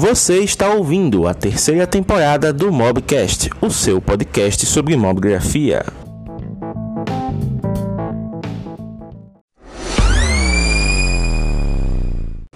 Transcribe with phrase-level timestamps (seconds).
[0.00, 5.84] Você está ouvindo a terceira temporada do Mobcast, o seu podcast sobre mobgrafia.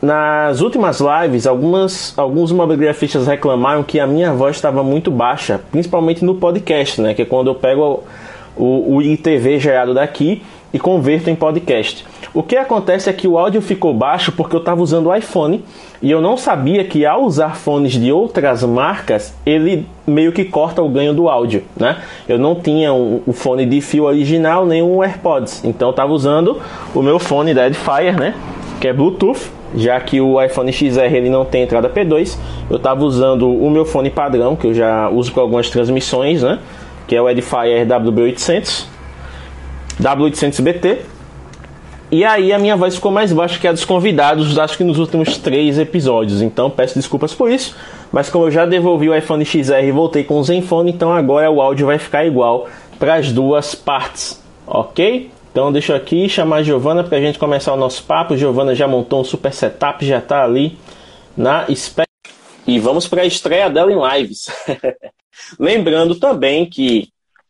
[0.01, 6.25] Nas últimas lives, algumas, alguns mobigrafistas reclamaram que a minha voz estava muito baixa, principalmente
[6.25, 7.13] no podcast, né?
[7.13, 8.05] Que é quando eu pego
[8.57, 12.07] o, o ITV gerado daqui e converto em podcast.
[12.35, 15.63] O que acontece é que o áudio ficou baixo porque eu estava usando o iPhone
[16.01, 20.81] e eu não sabia que ao usar fones de outras marcas ele meio que corta
[20.83, 21.99] o ganho do áudio, né?
[22.27, 26.11] Eu não tinha um, um fone de fio original nem um AirPods, então eu estava
[26.11, 26.59] usando
[26.95, 28.35] o meu fone da Edifier, né?
[28.81, 32.37] Que é Bluetooth já que o iPhone XR ele não tem entrada P2,
[32.69, 36.59] eu estava usando o meu fone padrão, que eu já uso para algumas transmissões, né?
[37.07, 38.87] Que é o Edifier WB800,
[40.01, 41.12] W800BT.
[42.13, 44.99] E aí a minha voz ficou mais baixa que a dos convidados, acho que nos
[44.99, 46.43] últimos três episódios.
[46.43, 47.75] Então peço desculpas por isso.
[48.13, 51.51] Mas como eu já devolvi o iPhone XR e voltei com o Zenfone, então agora
[51.51, 55.31] o áudio vai ficar igual para as duas partes, ok?
[55.51, 58.37] Então deixa aqui chamar a Giovana para a gente começar o nosso papo.
[58.37, 60.79] Giovana já montou um super setup, já está ali
[61.35, 62.07] na espera.
[62.67, 64.51] E vamos para a estreia dela em lives.
[65.59, 67.09] Lembrando também que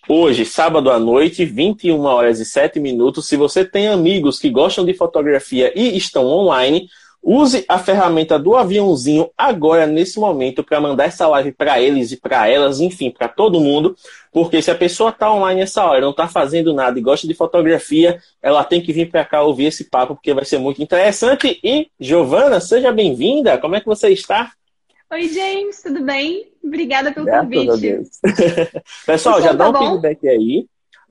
[0.08, 4.84] hoje, sábado à noite, 21 horas e 7 minutos, se você tem amigos que gostam
[4.84, 6.88] de fotografia e estão online,
[7.24, 12.16] Use a ferramenta do aviãozinho agora, nesse momento, para mandar essa live para eles e
[12.16, 13.94] para elas, enfim, para todo mundo.
[14.32, 17.34] Porque se a pessoa está online nessa hora, não está fazendo nada e gosta de
[17.34, 21.60] fotografia, ela tem que vir para cá ouvir esse papo, porque vai ser muito interessante.
[21.62, 23.56] E, Giovana, seja bem-vinda.
[23.56, 24.50] Como é que você está?
[25.12, 26.51] Oi, James, tudo bem?
[26.62, 28.02] Obrigada pelo Graças convite.
[29.06, 29.90] Pessoal, já dá tá um bom?
[29.90, 30.66] feedback aí.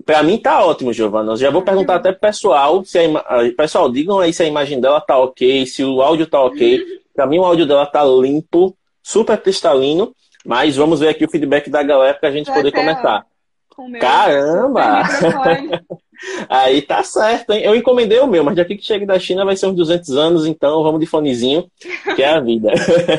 [0.06, 1.34] Para mim tá ótimo, Giovana.
[1.34, 4.80] Eu já vou perguntar até pro pessoal, se a, pessoal, digam aí se a imagem
[4.82, 6.82] dela tá ok, se o áudio tá ok.
[7.14, 11.70] Para mim o áudio dela tá limpo, super cristalino, mas vamos ver aqui o feedback
[11.70, 13.26] da galera pra gente poder comentar.
[14.00, 15.04] Caramba!
[16.50, 17.62] aí tá certo, hein?
[17.64, 20.46] Eu encomendei o meu, mas daqui que chega da China vai ser uns 200 anos,
[20.46, 21.70] então vamos de fonezinho,
[22.16, 22.72] que é a vida.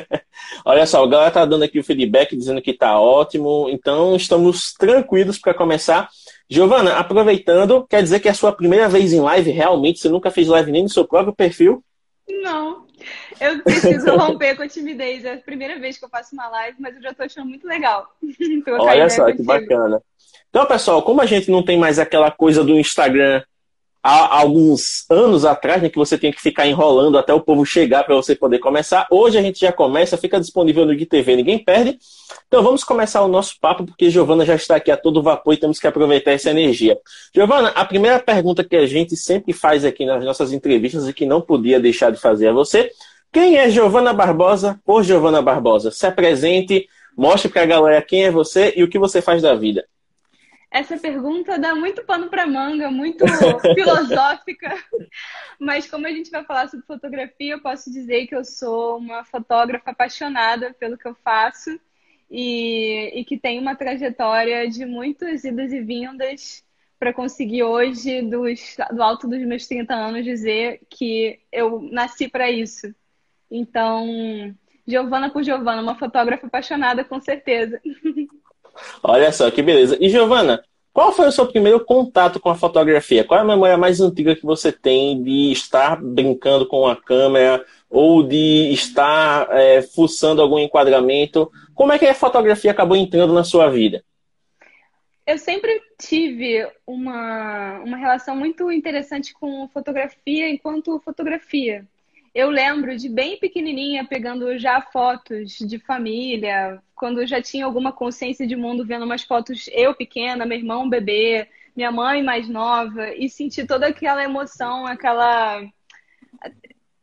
[0.65, 4.73] Olha só, a galera tá dando aqui o feedback dizendo que tá ótimo, então estamos
[4.75, 6.09] tranquilos para começar.
[6.49, 10.01] Giovana, aproveitando, quer dizer que é a sua primeira vez em live realmente?
[10.01, 11.83] Você nunca fez live nem no seu próprio perfil?
[12.29, 12.87] Não.
[13.41, 15.25] Eu preciso romper com a timidez.
[15.25, 17.67] É a primeira vez que eu faço uma live, mas eu já tô achando muito
[17.67, 18.15] legal.
[18.81, 20.03] Olha só, que bacana.
[20.49, 23.43] Então, pessoal, como a gente não tem mais aquela coisa do Instagram
[24.03, 28.03] há alguns anos atrás, né, que você tinha que ficar enrolando até o povo chegar
[28.03, 29.07] para você poder começar.
[29.11, 31.99] Hoje a gente já começa, fica disponível no GTV, ninguém perde.
[32.49, 35.57] Então vamos começar o nosso papo, porque Giovana já está aqui a todo vapor e
[35.57, 36.99] temos que aproveitar essa energia.
[37.35, 41.25] Giovana, a primeira pergunta que a gente sempre faz aqui nas nossas entrevistas e que
[41.25, 42.91] não podia deixar de fazer a você,
[43.33, 45.91] quem é Giovana Barbosa por Giovana Barbosa?
[45.91, 46.87] Se apresente,
[47.17, 49.85] mostre para a galera quem é você e o que você faz da vida.
[50.73, 53.27] Essa pergunta dá muito pano para manga, muito
[53.75, 54.75] filosófica.
[55.61, 59.23] Mas como a gente vai falar sobre fotografia, eu posso dizer que eu sou uma
[59.23, 61.79] fotógrafa apaixonada pelo que eu faço
[62.31, 66.65] e, e que tem uma trajetória de muitas idas e vindas
[66.99, 72.51] para conseguir hoje, dos, do alto dos meus 30 anos, dizer que eu nasci para
[72.51, 72.95] isso.
[73.51, 74.07] Então,
[74.87, 77.79] Giovana por Giovana, uma fotógrafa apaixonada, com certeza.
[79.03, 79.97] Olha só que beleza.
[80.01, 80.63] E Giovana,
[80.93, 83.25] qual foi o seu primeiro contato com a fotografia?
[83.25, 87.65] Qual é a memória mais antiga que você tem de estar brincando com a câmera
[87.89, 91.51] ou de estar é, fuçando algum enquadramento?
[91.75, 94.05] Como é que a fotografia acabou entrando na sua vida?
[95.27, 101.87] Eu sempre tive uma, uma relação muito interessante com fotografia enquanto fotografia.
[102.35, 108.47] Eu lembro de bem pequenininha pegando já fotos de família, quando já tinha alguma consciência
[108.47, 113.29] de mundo, vendo umas fotos eu pequena, meu irmão bebê, minha mãe mais nova, e
[113.29, 115.61] sentir toda aquela emoção, aquela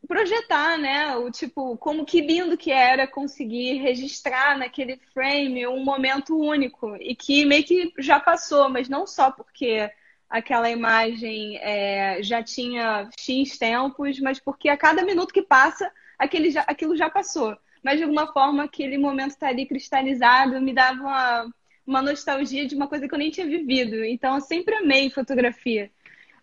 [0.07, 1.17] projetar, né?
[1.17, 7.13] O tipo, como que lindo que era conseguir registrar naquele frame um momento único e
[7.13, 9.91] que meio que já passou, mas não só porque
[10.29, 16.51] aquela imagem é, já tinha X tempos, mas porque a cada minuto que passa, aquele
[16.51, 17.57] já, aquilo já passou.
[17.83, 21.53] Mas de alguma forma, aquele momento está ali cristalizado, me dava uma,
[21.85, 24.03] uma nostalgia de uma coisa que eu nem tinha vivido.
[24.03, 25.91] Então, eu sempre amei fotografia.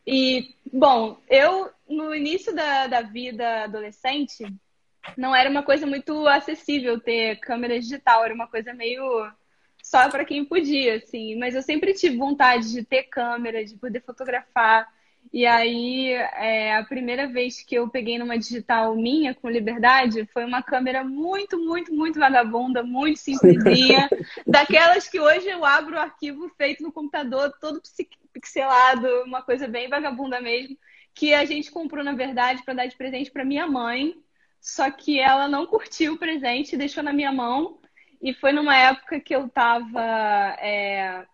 [0.06, 4.44] E, bom, eu, no início da, da vida adolescente,
[5.16, 9.30] não era uma coisa muito acessível ter câmera digital, era uma coisa meio
[9.82, 11.36] só para quem podia, assim.
[11.36, 14.88] Mas eu sempre tive vontade de ter câmera, de poder fotografar.
[15.32, 20.44] E aí, é, a primeira vez que eu peguei numa digital minha, com liberdade, foi
[20.44, 24.08] uma câmera muito, muito, muito vagabunda, muito simplesinha.
[24.46, 27.82] daquelas que hoje eu abro o arquivo feito no computador, todo
[28.32, 30.76] pixelado, uma coisa bem vagabunda mesmo.
[31.14, 34.14] Que a gente comprou, na verdade, para dar de presente para minha mãe.
[34.60, 37.78] Só que ela não curtiu o presente, deixou na minha mão.
[38.20, 40.02] E foi numa época que eu tava.
[40.60, 41.26] É,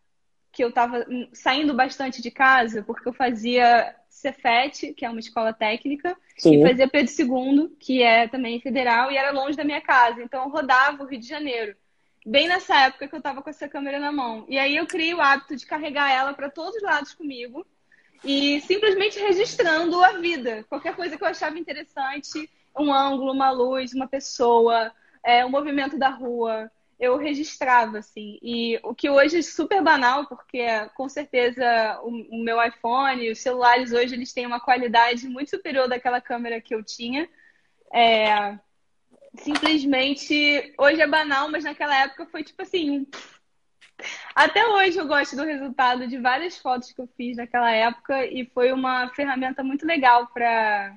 [0.53, 5.53] que eu estava saindo bastante de casa, porque eu fazia Cefet, que é uma escola
[5.53, 6.61] técnica, Sim.
[6.61, 10.23] e fazia Pedro II, que é também federal, e era longe da minha casa.
[10.23, 11.75] Então eu rodava o Rio de Janeiro.
[12.25, 14.45] Bem nessa época que eu estava com essa câmera na mão.
[14.49, 17.67] E aí eu criei o hábito de carregar ela para todos os lados comigo
[18.23, 20.65] e simplesmente registrando a vida.
[20.69, 24.93] Qualquer coisa que eu achava interessante, um ângulo, uma luz, uma pessoa,
[25.25, 26.71] é, o movimento da rua
[27.03, 28.39] eu registrava, assim.
[28.41, 30.65] E o que hoje é super banal, porque
[30.95, 35.89] com certeza o, o, meu iPhone, os celulares hoje, eles têm uma qualidade muito superior
[35.89, 37.29] daquela câmera que eu tinha.
[37.93, 38.57] É,
[39.35, 43.07] simplesmente, hoje é banal, mas naquela época foi tipo assim, um...
[44.33, 48.47] Até hoje eu gosto do resultado de várias fotos que eu fiz naquela época e
[48.55, 50.97] foi uma ferramenta muito legal para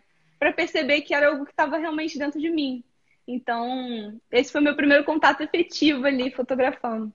[0.55, 2.83] perceber que era algo que estava realmente dentro de mim.
[3.27, 7.11] Então, esse foi meu primeiro contato efetivo ali fotografando.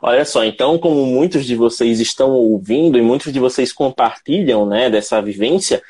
[0.00, 4.88] Olha só, então, como muitos de vocês estão ouvindo e muitos de vocês compartilham, né,
[4.88, 5.82] dessa vivência,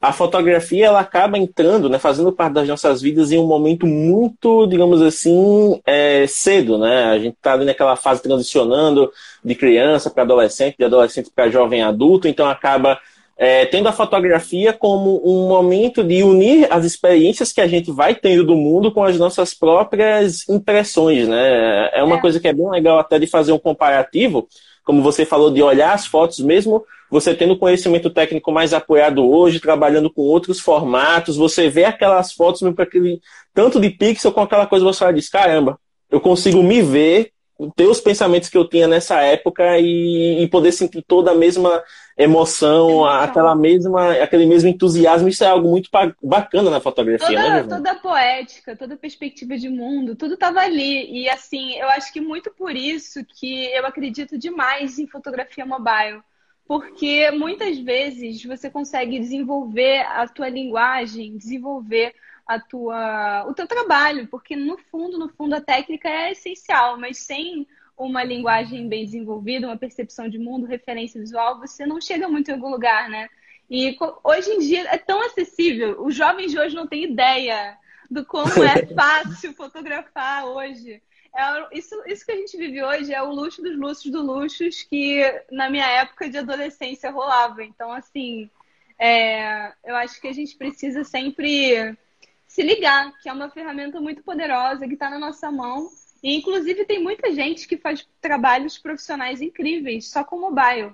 [0.00, 4.66] a fotografia ela acaba entrando, né, fazendo parte das nossas vidas em um momento muito,
[4.66, 7.04] digamos assim, é, cedo, né?
[7.04, 9.12] A gente está ali naquela fase transicionando
[9.44, 12.98] de criança para adolescente, de adolescente para jovem adulto, então acaba
[13.38, 18.12] é, tendo a fotografia como um momento de unir as experiências que a gente vai
[18.12, 21.88] tendo do mundo com as nossas próprias impressões, né?
[21.92, 22.20] É uma é.
[22.20, 24.48] coisa que é bem legal até de fazer um comparativo,
[24.84, 29.60] como você falou, de olhar as fotos mesmo, você tendo conhecimento técnico mais apoiado hoje,
[29.60, 33.20] trabalhando com outros formatos, você vê aquelas fotos mesmo com aquele
[33.54, 35.78] tanto de pixel com aquela coisa, você diz, caramba,
[36.10, 37.30] eu consigo me ver
[37.74, 41.82] ter os pensamentos que eu tinha nessa época e, e poder sentir toda a mesma
[42.18, 45.88] emoção, aquela mesma, aquele mesmo entusiasmo, isso é algo muito
[46.20, 50.58] bacana na fotografia, toda, né, Toda a poética, toda a perspectiva de mundo, tudo estava
[50.60, 51.08] ali.
[51.22, 56.20] E assim, eu acho que muito por isso que eu acredito demais em fotografia mobile.
[56.66, 62.14] Porque muitas vezes você consegue desenvolver a tua linguagem, desenvolver
[62.46, 67.18] a tua, o teu trabalho, porque no fundo, no fundo, a técnica é essencial, mas
[67.18, 67.66] sem
[67.98, 72.54] uma linguagem bem desenvolvida, uma percepção de mundo, referência visual, você não chega muito em
[72.54, 73.28] algum lugar, né?
[73.68, 77.76] E hoje em dia é tão acessível, os jovens de hoje não têm ideia
[78.10, 81.02] do como é fácil fotografar hoje.
[81.36, 84.82] É, isso, isso que a gente vive hoje é o luxo dos luxos dos luxos
[84.82, 87.62] que na minha época de adolescência rolava.
[87.62, 88.48] Então, assim,
[88.98, 91.96] é, eu acho que a gente precisa sempre
[92.46, 95.88] se ligar, que é uma ferramenta muito poderosa que está na nossa mão.
[96.22, 100.92] E, inclusive, tem muita gente que faz trabalhos profissionais incríveis só com mobile.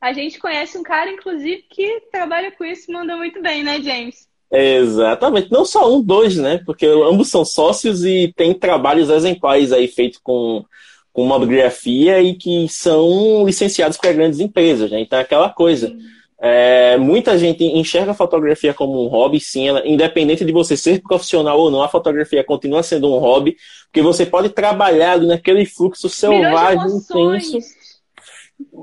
[0.00, 3.80] A gente conhece um cara, inclusive, que trabalha com isso e manda muito bem, né,
[3.82, 4.28] James?
[4.50, 5.52] Exatamente.
[5.52, 6.60] Não só um, dois, né?
[6.64, 10.64] Porque ambos são sócios e tem trabalhos exemplares aí feitos com,
[11.12, 15.00] com mobigrafia e que são licenciados para grandes empresas, né?
[15.00, 15.88] Então é aquela coisa.
[15.88, 20.74] Sim é, muita gente enxerga a fotografia como um hobby, sim, ela, independente de você
[20.74, 25.66] ser profissional ou não, a fotografia continua sendo um hobby, porque você pode trabalhar naquele
[25.66, 27.58] fluxo selvagem, intenso.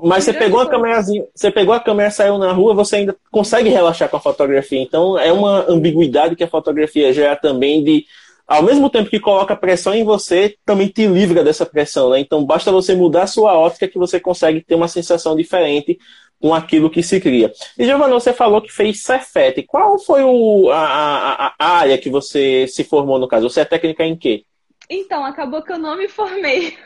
[0.02, 3.68] Mas você pegou, a câmerazinha, você pegou a câmera, saiu na rua, você ainda consegue
[3.68, 4.80] relaxar com a fotografia.
[4.80, 8.04] Então é uma ambiguidade que a fotografia gera também de
[8.48, 12.18] ao mesmo tempo que coloca pressão em você, também te livra dessa pressão, né?
[12.18, 15.98] Então basta você mudar a sua ótica que você consegue ter uma sensação diferente
[16.40, 17.52] com aquilo que se cria.
[17.76, 19.62] E Giovanna, você falou que fez Cefet.
[19.64, 23.50] Qual foi o, a, a, a, área que você se formou no caso?
[23.50, 24.44] Você é técnica em quê?
[24.88, 26.78] Então, acabou que eu não me formei.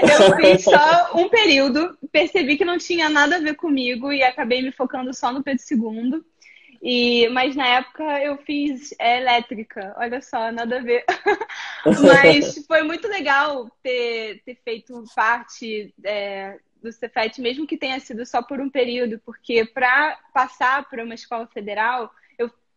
[0.00, 4.62] Eu fiz só um período, percebi que não tinha nada a ver comigo e acabei
[4.62, 6.22] me focando só no Pedro II.
[6.82, 11.04] E, mas na época eu fiz é, elétrica, olha só, nada a ver.
[11.84, 18.24] mas foi muito legal ter, ter feito parte é, do Cefet, mesmo que tenha sido
[18.24, 22.10] só por um período, porque para passar para uma escola federal,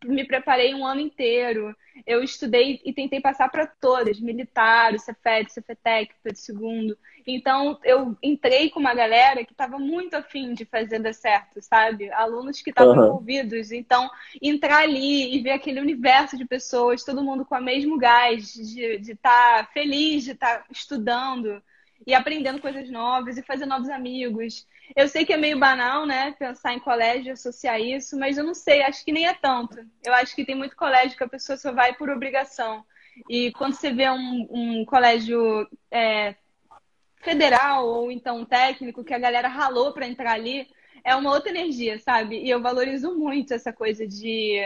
[0.05, 1.75] me preparei um ano inteiro.
[2.05, 6.95] Eu estudei e tentei passar para todas, militar, o Cefet, Cefetec, Pedro II.
[7.25, 12.11] Então, eu entrei com uma galera que estava muito afim de fazer dar certo, sabe?
[12.11, 13.05] Alunos que estavam uhum.
[13.05, 13.71] envolvidos.
[13.71, 14.09] Então,
[14.41, 19.11] entrar ali e ver aquele universo de pessoas, todo mundo com o mesmo gás, de
[19.11, 21.61] estar tá feliz, de estar tá estudando
[22.05, 24.67] e aprendendo coisas novas e fazer novos amigos.
[24.95, 26.35] Eu sei que é meio banal, né?
[26.37, 29.77] Pensar em colégio associar isso, mas eu não sei, acho que nem é tanto.
[30.03, 32.85] Eu acho que tem muito colégio que a pessoa só vai por obrigação.
[33.29, 36.35] E quando você vê um, um colégio é,
[37.21, 40.67] federal ou então técnico que a galera ralou para entrar ali,
[41.03, 42.41] é uma outra energia, sabe?
[42.43, 44.59] E eu valorizo muito essa coisa de.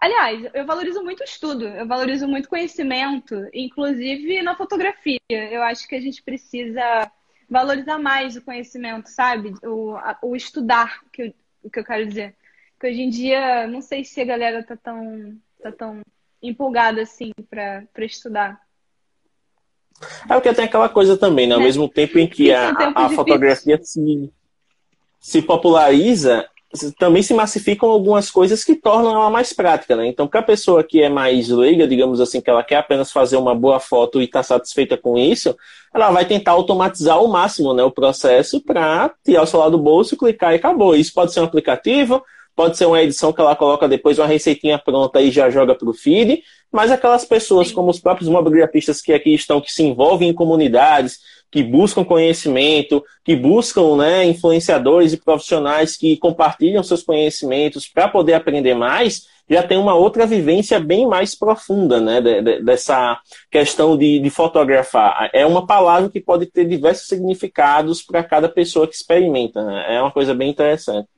[0.00, 5.20] Aliás, eu valorizo muito estudo, eu valorizo muito conhecimento, inclusive na fotografia.
[5.30, 7.10] Eu acho que a gente precisa
[7.48, 9.54] valorizar mais o conhecimento, sabe?
[9.62, 12.34] O, o estudar, que eu, o que eu quero dizer.
[12.78, 16.02] Que hoje em dia, não sei se a galera tá tão, tá tão
[16.42, 18.60] empolgada assim para estudar.
[20.28, 21.54] É porque tem aquela coisa também, né?
[21.54, 21.64] Ao é.
[21.64, 24.30] mesmo tempo em que a, um a fotografia se,
[25.18, 26.48] se populariza,
[26.98, 30.06] também se massificam algumas coisas que tornam ela mais prática, né?
[30.08, 33.36] Então, para a pessoa que é mais leiga, digamos assim, que ela quer apenas fazer
[33.36, 35.56] uma boa foto e está satisfeita com isso,
[35.94, 40.16] ela vai tentar automatizar ao máximo né, o processo para tirar o celular do bolso,
[40.16, 40.94] clicar e acabou.
[40.94, 42.22] Isso pode ser um aplicativo,
[42.54, 45.88] pode ser uma edição que ela coloca depois uma receitinha pronta e já joga para
[45.88, 46.42] o feed,
[46.72, 51.20] mas aquelas pessoas, como os próprios mobigrafistas que aqui estão, que se envolvem em comunidades,
[51.50, 58.34] que buscam conhecimento, que buscam né, influenciadores e profissionais que compartilham seus conhecimentos para poder
[58.34, 63.96] aprender mais, já tem uma outra vivência bem mais profunda né, de, de, dessa questão
[63.96, 65.30] de, de, fotografar.
[65.32, 69.64] É uma palavra que pode ter diversos significados para cada pessoa que experimenta.
[69.64, 69.96] Né?
[69.96, 71.08] É uma coisa bem interessante.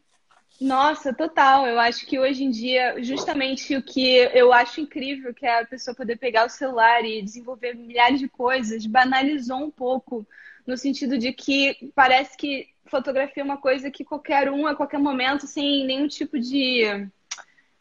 [0.61, 1.67] Nossa, total.
[1.67, 5.67] Eu acho que hoje em dia, justamente o que eu acho incrível, que é a
[5.67, 10.27] pessoa poder pegar o celular e desenvolver milhares de coisas, banalizou um pouco,
[10.67, 14.99] no sentido de que parece que fotografia é uma coisa que qualquer um, a qualquer
[14.99, 17.09] momento, sem nenhum tipo de.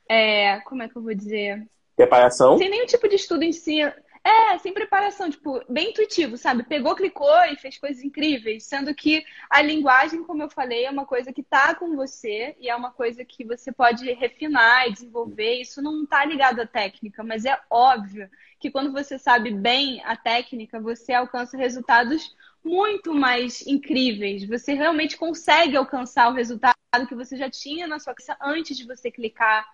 [0.08, 1.68] É, como é que eu vou dizer?
[1.96, 2.60] Preparação?
[2.60, 3.80] Sem nenhum tipo de estudo em si.
[4.28, 6.62] É, sem preparação, tipo, bem intuitivo, sabe?
[6.64, 8.66] Pegou, clicou e fez coisas incríveis.
[8.66, 12.70] Sendo que a linguagem, como eu falei, é uma coisa que tá com você e
[12.70, 15.62] é uma coisa que você pode refinar e desenvolver.
[15.62, 18.30] Isso não tá ligado à técnica, mas é óbvio
[18.60, 24.46] que quando você sabe bem a técnica, você alcança resultados muito mais incríveis.
[24.46, 26.76] Você realmente consegue alcançar o resultado
[27.08, 29.66] que você já tinha na sua cabeça antes de você clicar.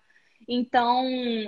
[0.47, 1.07] Então,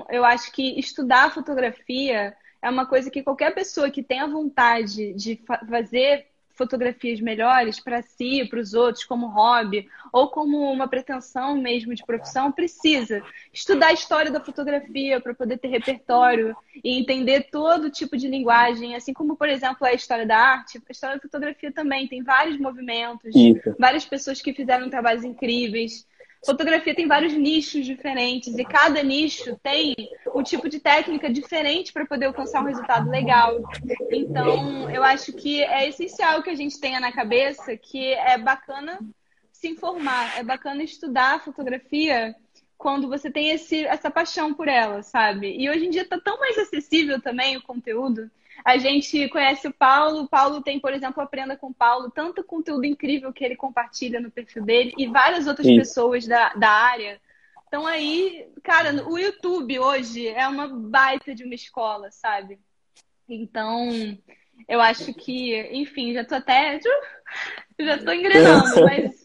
[0.09, 2.35] eu acho que estudar fotografia
[2.65, 8.01] é uma coisa que qualquer pessoa que tenha vontade de fa fazer fotografias melhores para
[8.01, 13.21] si, para os outros, como hobby ou como uma pretensão mesmo de profissão, precisa
[13.53, 18.95] estudar a história da fotografia para poder ter repertório e entender todo tipo de linguagem,
[18.95, 22.57] assim como, por exemplo, a história da arte, a história da fotografia também tem vários
[22.57, 23.75] movimentos, Isso.
[23.77, 26.07] várias pessoas que fizeram trabalhos incríveis.
[26.45, 29.95] Fotografia tem vários nichos diferentes e cada nicho tem
[30.33, 33.61] um tipo de técnica diferente para poder alcançar um resultado legal.
[34.11, 38.99] Então, eu acho que é essencial que a gente tenha na cabeça que é bacana
[39.51, 42.35] se informar, é bacana estudar fotografia
[42.77, 45.55] quando você tem esse, essa paixão por ela, sabe?
[45.57, 48.29] E hoje em dia está tão mais acessível também o conteúdo.
[48.65, 50.23] A gente conhece o Paulo.
[50.23, 54.31] O Paulo tem, por exemplo, Aprenda com Paulo, tanto conteúdo incrível que ele compartilha no
[54.31, 55.77] perfil dele e várias outras Sim.
[55.77, 57.21] pessoas da, da área.
[57.67, 62.59] Então aí, cara, o YouTube hoje é uma baita de uma escola, sabe?
[63.29, 63.89] Então,
[64.67, 66.79] eu acho que, enfim, já tô até.
[67.77, 69.24] Já tô engrenando, mas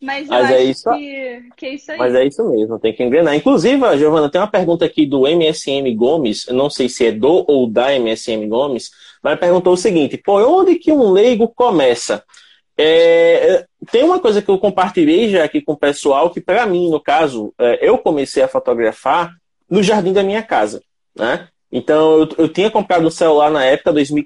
[0.00, 1.98] mas, mas é isso, que, que, é isso aí.
[1.98, 3.34] Mas é isso mesmo, tem que engrenar.
[3.34, 7.68] Inclusive, Giovana, tem uma pergunta aqui do MSM Gomes, não sei se é do ou
[7.68, 8.90] da MSM Gomes,
[9.22, 12.22] mas perguntou o seguinte: por onde que um leigo começa?
[12.80, 16.88] É, tem uma coisa que eu compartilhei já aqui com o pessoal, que para mim,
[16.90, 19.34] no caso, é, eu comecei a fotografar
[19.68, 20.80] no jardim da minha casa.
[21.16, 21.48] Né?
[21.72, 24.24] Então, eu, eu tinha comprado um celular na época, 2000,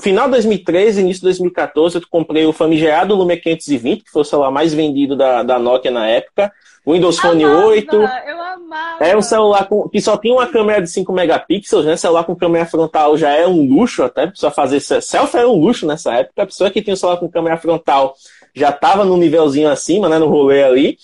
[0.00, 4.24] final de 2013, início de 2014, eu comprei o famigerado Lumia 520, que foi o
[4.24, 6.52] celular mais vendido da, da Nokia na época.
[6.86, 7.96] Windows Phone amava, 8.
[7.96, 9.04] Eu amava.
[9.04, 11.96] É um celular com, que só tinha uma câmera de 5 megapixels, né?
[11.96, 15.86] Celular com câmera frontal já é um luxo até, precisa fazer selfie era um luxo
[15.86, 16.42] nessa época.
[16.42, 18.14] A pessoa que tinha um celular com câmera frontal
[18.54, 20.98] já estava no nívelzinho acima, né, no rolê ali.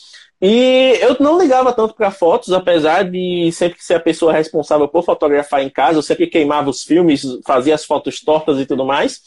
[0.47, 5.03] E eu não ligava tanto para fotos, apesar de sempre ser a pessoa responsável por
[5.03, 9.23] fotografar em casa, eu sempre queimava os filmes, fazia as fotos tortas e tudo mais.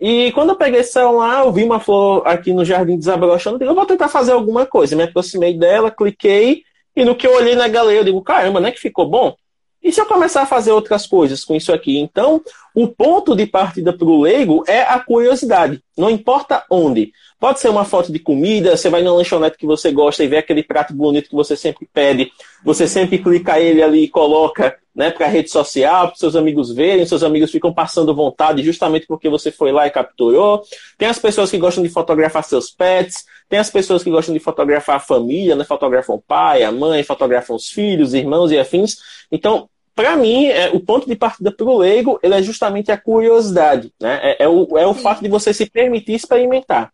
[0.00, 3.74] E quando eu peguei esse celular, eu vi uma flor aqui no jardim desabrochando, eu
[3.74, 4.94] vou tentar fazer alguma coisa.
[4.94, 6.62] Me aproximei dela, cliquei,
[6.94, 9.34] e no que eu olhei na galeria, eu digo, caramba, né, que ficou bom?
[9.82, 11.98] E se eu começar a fazer outras coisas com isso aqui?
[11.98, 12.40] Então,
[12.72, 15.82] o ponto de partida para o leigo é a curiosidade.
[15.98, 17.12] Não importa onde.
[17.42, 20.36] Pode ser uma foto de comida, você vai na lanchonete que você gosta e vê
[20.36, 22.30] aquele prato bonito que você sempre pede.
[22.64, 26.72] Você sempre clica ele ali e coloca né, para a rede social, para seus amigos
[26.72, 30.62] verem, seus amigos ficam passando vontade justamente porque você foi lá e capturou.
[30.96, 34.38] Tem as pessoas que gostam de fotografar seus pets, tem as pessoas que gostam de
[34.38, 38.98] fotografar a família, né, fotografam o pai, a mãe, fotografam os filhos, irmãos e afins.
[39.32, 42.96] Então, para mim, é, o ponto de partida para o leigo ele é justamente a
[42.96, 44.20] curiosidade, né?
[44.22, 46.92] É, é o, é o fato de você se permitir experimentar.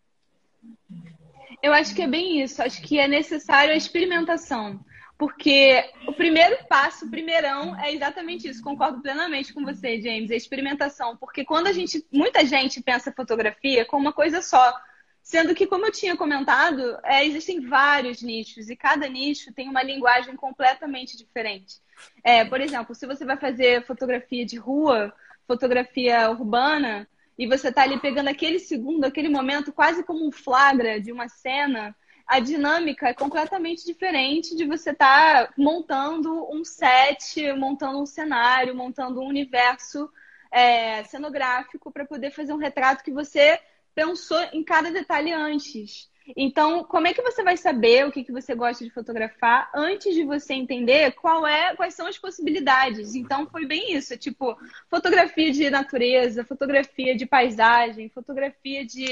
[1.61, 2.61] Eu acho que é bem isso.
[2.61, 4.79] Acho que é necessário a experimentação.
[5.17, 8.63] Porque o primeiro passo, o primeirão, é exatamente isso.
[8.63, 10.31] Concordo plenamente com você, James.
[10.31, 11.17] A experimentação.
[11.17, 12.05] Porque quando a gente.
[12.11, 14.73] Muita gente pensa fotografia como uma coisa só.
[15.21, 19.83] Sendo que, como eu tinha comentado, é, existem vários nichos e cada nicho tem uma
[19.83, 21.75] linguagem completamente diferente.
[22.23, 25.13] É, por exemplo, se você vai fazer fotografia de rua,
[25.45, 27.07] fotografia urbana,
[27.39, 31.29] e você está ali pegando aquele segundo, aquele momento, quase como um flagra de uma
[31.29, 31.95] cena,
[32.27, 38.75] a dinâmica é completamente diferente de você estar tá montando um set, montando um cenário,
[38.75, 40.11] montando um universo
[40.51, 43.57] é, cenográfico para poder fazer um retrato que você
[43.95, 46.08] pensou em cada detalhe antes.
[46.35, 50.13] Então, como é que você vai saber o que, que você gosta de fotografar antes
[50.13, 53.15] de você entender qual é, quais são as possibilidades?
[53.15, 54.57] Então, foi bem isso, tipo,
[54.89, 59.05] fotografia de natureza, fotografia de paisagem, fotografia de,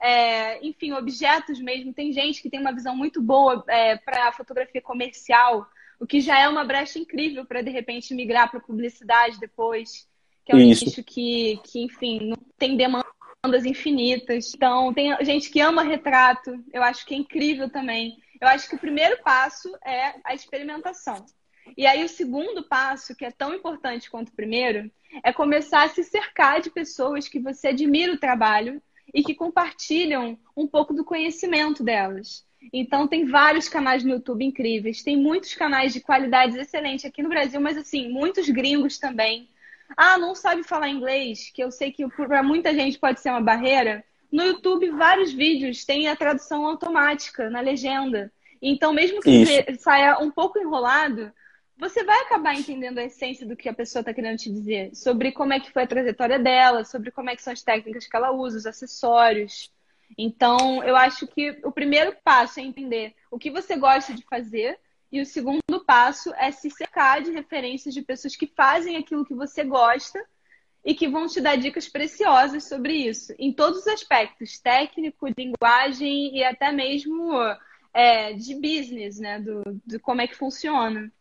[0.00, 1.92] é, enfim, objetos mesmo.
[1.92, 6.38] Tem gente que tem uma visão muito boa é, para fotografia comercial, o que já
[6.38, 10.08] é uma brecha incrível para, de repente, migrar para publicidade depois,
[10.44, 10.84] que é um isso.
[10.86, 13.06] nicho que, que, enfim, não tem demanda
[13.42, 14.52] bandas infinitas.
[14.54, 18.18] Então, tem gente que ama retrato, eu acho que é incrível também.
[18.40, 21.24] Eu acho que o primeiro passo é a experimentação.
[21.76, 24.90] E aí, o segundo passo, que é tão importante quanto o primeiro,
[25.24, 28.82] é começar a se cercar de pessoas que você admira o trabalho
[29.12, 32.46] e que compartilham um pouco do conhecimento delas.
[32.72, 37.28] Então, tem vários canais no YouTube incríveis, tem muitos canais de qualidades excelentes aqui no
[37.28, 39.48] Brasil, mas assim, muitos gringos também.
[39.96, 43.40] Ah, não sabe falar inglês, que eu sei que para muita gente pode ser uma
[43.40, 44.04] barreira.
[44.30, 48.32] No YouTube, vários vídeos têm a tradução automática na legenda.
[48.62, 51.32] Então, mesmo que saia um pouco enrolado,
[51.76, 55.32] você vai acabar entendendo a essência do que a pessoa está querendo te dizer, sobre
[55.32, 58.14] como é que foi a trajetória dela, sobre como é que são as técnicas que
[58.14, 59.72] ela usa, os acessórios.
[60.16, 64.78] Então, eu acho que o primeiro passo é entender o que você gosta de fazer
[65.12, 69.34] e o segundo passo é se cercar de referências de pessoas que fazem aquilo que
[69.34, 70.24] você gosta
[70.84, 76.36] e que vão te dar dicas preciosas sobre isso, em todos os aspectos, técnico, linguagem
[76.36, 77.32] e até mesmo
[77.92, 79.40] é, de business, né?
[79.40, 81.12] Do, como é que funciona.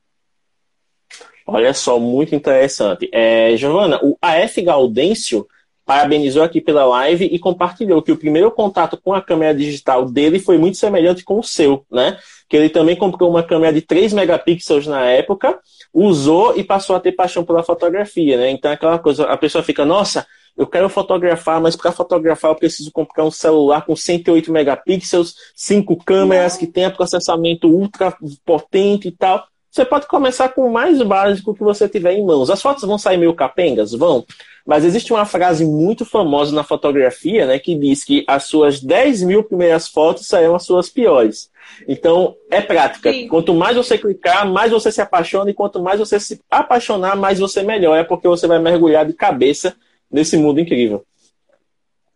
[1.46, 3.10] Olha só, muito interessante.
[3.12, 5.48] É, Giovana, o AF Gaudêncio
[5.90, 10.38] parabenizou aqui pela live e compartilhou que o primeiro contato com a câmera digital dele
[10.38, 12.16] foi muito semelhante com o seu, né?
[12.48, 15.58] Que ele também comprou uma câmera de 3 megapixels na época,
[15.92, 18.52] usou e passou a ter paixão pela fotografia, né?
[18.52, 22.92] Então aquela coisa, a pessoa fica, nossa, eu quero fotografar, mas para fotografar eu preciso
[22.92, 29.44] comprar um celular com 108 megapixels, cinco câmeras que tenha processamento ultra potente e tal.
[29.72, 32.50] Você pode começar com o mais básico que você tiver em mãos.
[32.50, 33.92] As fotos vão sair meio capengas?
[33.92, 34.26] Vão.
[34.66, 39.24] Mas existe uma frase muito famosa na fotografia, né, que diz que as suas 10
[39.24, 41.50] mil primeiras fotos serão as suas piores.
[41.88, 43.12] Então, é prática.
[43.12, 43.28] Sim.
[43.28, 47.40] Quanto mais você clicar, mais você se apaixona, e quanto mais você se apaixonar, mais
[47.40, 49.76] você melhora, porque você vai mergulhar de cabeça
[50.12, 51.06] nesse mundo incrível.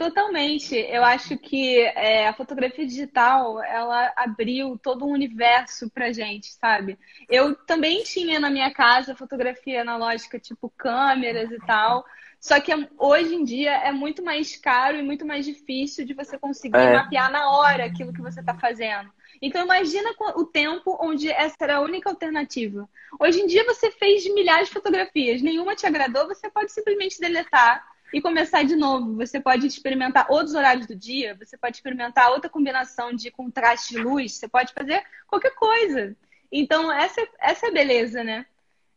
[0.04, 0.76] Totalmente.
[0.76, 7.00] Eu acho que é, a fotografia digital ela abriu todo um universo pra gente, sabe?
[7.30, 12.04] Eu também tinha na minha casa fotografia analógica, tipo câmeras e tal.
[12.38, 16.38] Só que hoje em dia é muito mais caro e muito mais difícil de você
[16.38, 16.92] conseguir é.
[16.98, 19.10] mapear na hora aquilo que você está fazendo.
[19.42, 22.90] Então imagina o tempo onde essa era a única alternativa.
[23.18, 27.93] Hoje em dia você fez milhares de fotografias, nenhuma te agradou, você pode simplesmente deletar
[28.14, 29.16] e começar de novo.
[29.16, 34.02] Você pode experimentar outros horários do dia, você pode experimentar outra combinação de contraste de
[34.02, 36.16] luz, você pode fazer qualquer coisa.
[36.52, 38.46] Então essa, essa é a beleza, né?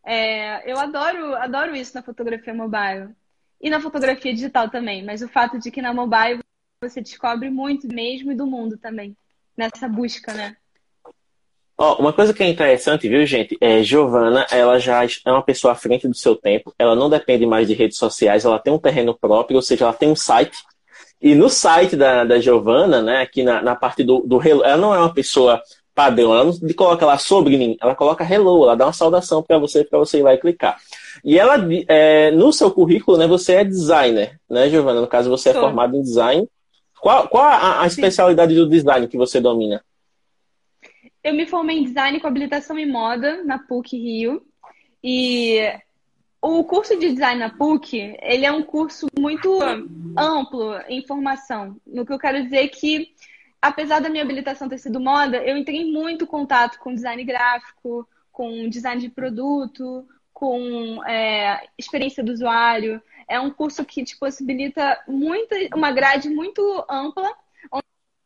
[0.04, 3.14] É, eu adoro, adoro isso na fotografia mobile.
[3.58, 6.40] E na fotografia digital também, mas o fato de que na mobile
[6.80, 9.16] você descobre muito mesmo e do mundo também,
[9.56, 10.56] nessa busca, né?
[11.78, 13.56] Oh, uma coisa que é interessante, viu, gente?
[13.60, 16.74] É, Giovana, ela já é uma pessoa à frente do seu tempo.
[16.78, 19.92] Ela não depende mais de redes sociais, ela tem um terreno próprio, ou seja, ela
[19.92, 20.56] tem um site.
[21.20, 24.94] E no site da, da Giovana, né, aqui na, na parte do, do ela não
[24.94, 25.60] é uma pessoa
[25.94, 29.58] padrão, ela não coloca lá sobre mim, ela coloca hello, ela dá uma saudação para
[29.58, 30.78] você, para você ir lá e clicar.
[31.22, 31.56] E ela,
[31.88, 35.00] é, no seu currículo, né, você é designer, né, Giovana?
[35.00, 36.48] No caso, você é formada em design.
[37.00, 39.82] Qual, qual a, a especialidade do design que você domina?
[41.26, 44.46] Eu me formei em design com habilitação em moda na PUC Rio.
[45.02, 45.58] E
[46.40, 49.58] o curso de design na PUC, ele é um curso muito
[50.16, 51.80] amplo em formação.
[51.84, 53.12] No que eu quero dizer que,
[53.60, 58.08] apesar da minha habilitação ter sido moda, eu entrei em muito contato com design gráfico,
[58.30, 63.02] com design de produto, com é, experiência do usuário.
[63.26, 67.34] É um curso que te possibilita muito, uma grade muito ampla,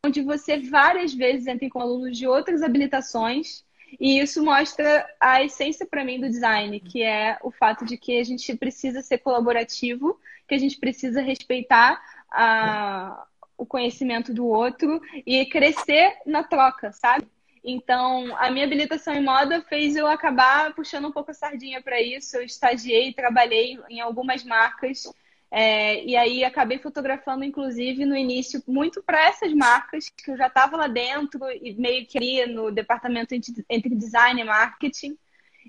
[0.04, 3.64] onde você várias vezes entra com alunos de outras habilitações.
[3.98, 8.18] E isso mostra a essência para mim do design, que é o fato de que
[8.18, 13.26] a gente precisa ser colaborativo, que a gente precisa respeitar a,
[13.58, 17.26] o conhecimento do outro e crescer na troca, sabe?
[17.62, 22.00] Então, a minha habilitação em moda fez eu acabar puxando um pouco a sardinha para
[22.00, 22.36] isso.
[22.36, 25.12] Eu estagiei, trabalhei em algumas marcas
[25.50, 30.46] é, e aí acabei fotografando, inclusive, no início, muito para essas marcas, que eu já
[30.46, 35.18] estava lá dentro e meio que ali no departamento entre design e marketing.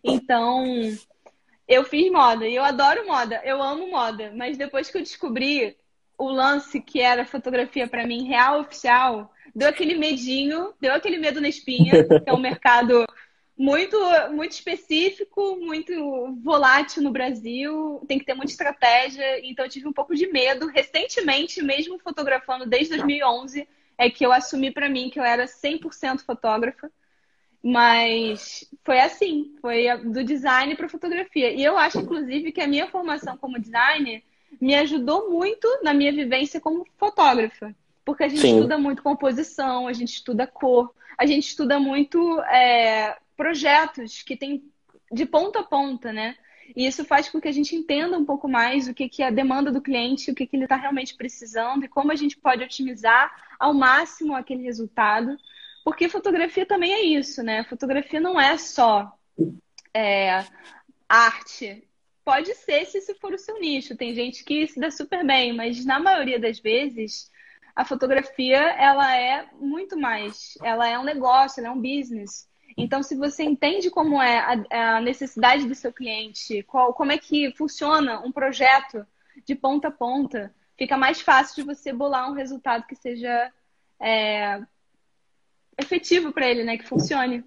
[0.04, 0.64] Então,
[1.68, 5.76] eu fiz moda e eu adoro moda, eu amo moda, mas depois que eu descobri
[6.18, 11.42] o lance que era fotografia para mim real oficial, deu aquele medinho, deu aquele medo
[11.42, 11.92] na espinha,
[12.24, 13.04] que é um mercado
[13.58, 13.98] muito,
[14.32, 19.94] muito específico, muito volátil no Brasil, tem que ter muita estratégia, então eu tive um
[19.94, 20.68] pouco de medo.
[20.68, 26.22] Recentemente, mesmo fotografando desde 2011, é que eu assumi para mim que eu era 100%
[26.22, 26.90] fotógrafa.
[27.64, 31.52] Mas foi assim, foi do design para fotografia.
[31.52, 34.24] E eu acho, inclusive, que a minha formação como designer
[34.60, 37.76] me ajudou muito na minha vivência como fotógrafa.
[38.04, 38.56] Porque a gente Sim.
[38.56, 44.72] estuda muito composição, a gente estuda cor, a gente estuda muito é, projetos que tem
[45.12, 46.38] de ponta a ponta, né?
[46.76, 49.28] E isso faz com que a gente entenda um pouco mais o que, que é
[49.28, 52.38] a demanda do cliente, o que, que ele está realmente precisando e como a gente
[52.38, 55.36] pode otimizar ao máximo aquele resultado.
[55.84, 57.64] Porque fotografia também é isso, né?
[57.64, 59.12] Fotografia não é só
[59.92, 60.46] é,
[61.10, 61.84] arte.
[62.24, 63.98] Pode ser se isso for o seu nicho.
[63.98, 67.32] Tem gente que se dá super bem, mas na maioria das vezes
[67.76, 70.54] a fotografia ela é muito mais.
[70.62, 72.51] Ela é um negócio, ela é um business.
[72.78, 77.18] Então, se você entende como é a, a necessidade do seu cliente, qual, como é
[77.18, 79.06] que funciona um projeto
[79.46, 83.52] de ponta a ponta, fica mais fácil de você bolar um resultado que seja
[84.00, 84.62] é,
[85.78, 86.78] efetivo para ele, né?
[86.78, 87.44] Que funcione.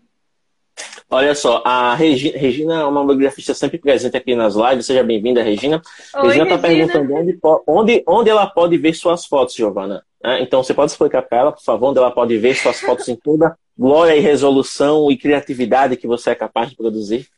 [1.08, 4.86] Olha só, a Regina, Regina é uma grafista sempre presente aqui nas lives.
[4.86, 5.80] Seja bem-vinda, Regina.
[6.16, 10.04] Oi, Regina está perguntando onde, onde, onde ela pode ver suas fotos, Giovana.
[10.22, 13.08] É, então, você pode explicar para ela, por favor, onde ela pode ver suas fotos
[13.08, 17.28] em toda glória e resolução e criatividade que você é capaz de produzir?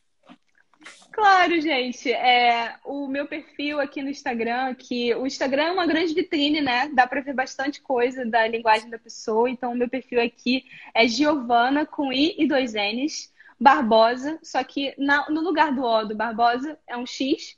[1.16, 2.12] Claro, gente.
[2.12, 6.90] É, o meu perfil aqui no Instagram, que o Instagram é uma grande vitrine, né?
[6.92, 9.48] Dá para ver bastante coisa da linguagem da pessoa.
[9.48, 14.94] Então, o meu perfil aqui é Giovana com I e dois N's, Barbosa, só que
[14.98, 17.56] na, no lugar do O do Barbosa é um X.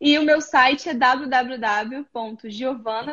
[0.00, 2.06] E o meu site é www.giovana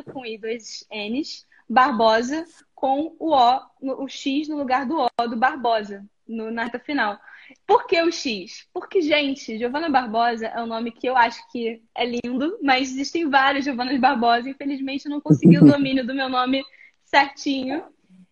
[0.04, 5.38] com i dois N's, Barbosa com o O, o X no lugar do O do
[5.38, 7.20] Barbosa, no, na reta final.
[7.66, 8.68] Por que o X?
[8.74, 13.30] Porque, gente, Giovana Barbosa é um nome que eu acho que é lindo, mas existem
[13.30, 14.50] várias Giovanas Barbosa.
[14.50, 16.64] Infelizmente, eu não consegui o domínio do meu nome
[17.04, 17.86] certinho.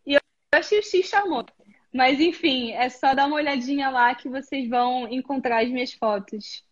[0.05, 0.19] E eu
[0.53, 1.47] achei o X charmoso.
[1.93, 6.63] Mas, enfim, é só dar uma olhadinha lá que vocês vão encontrar as minhas fotos.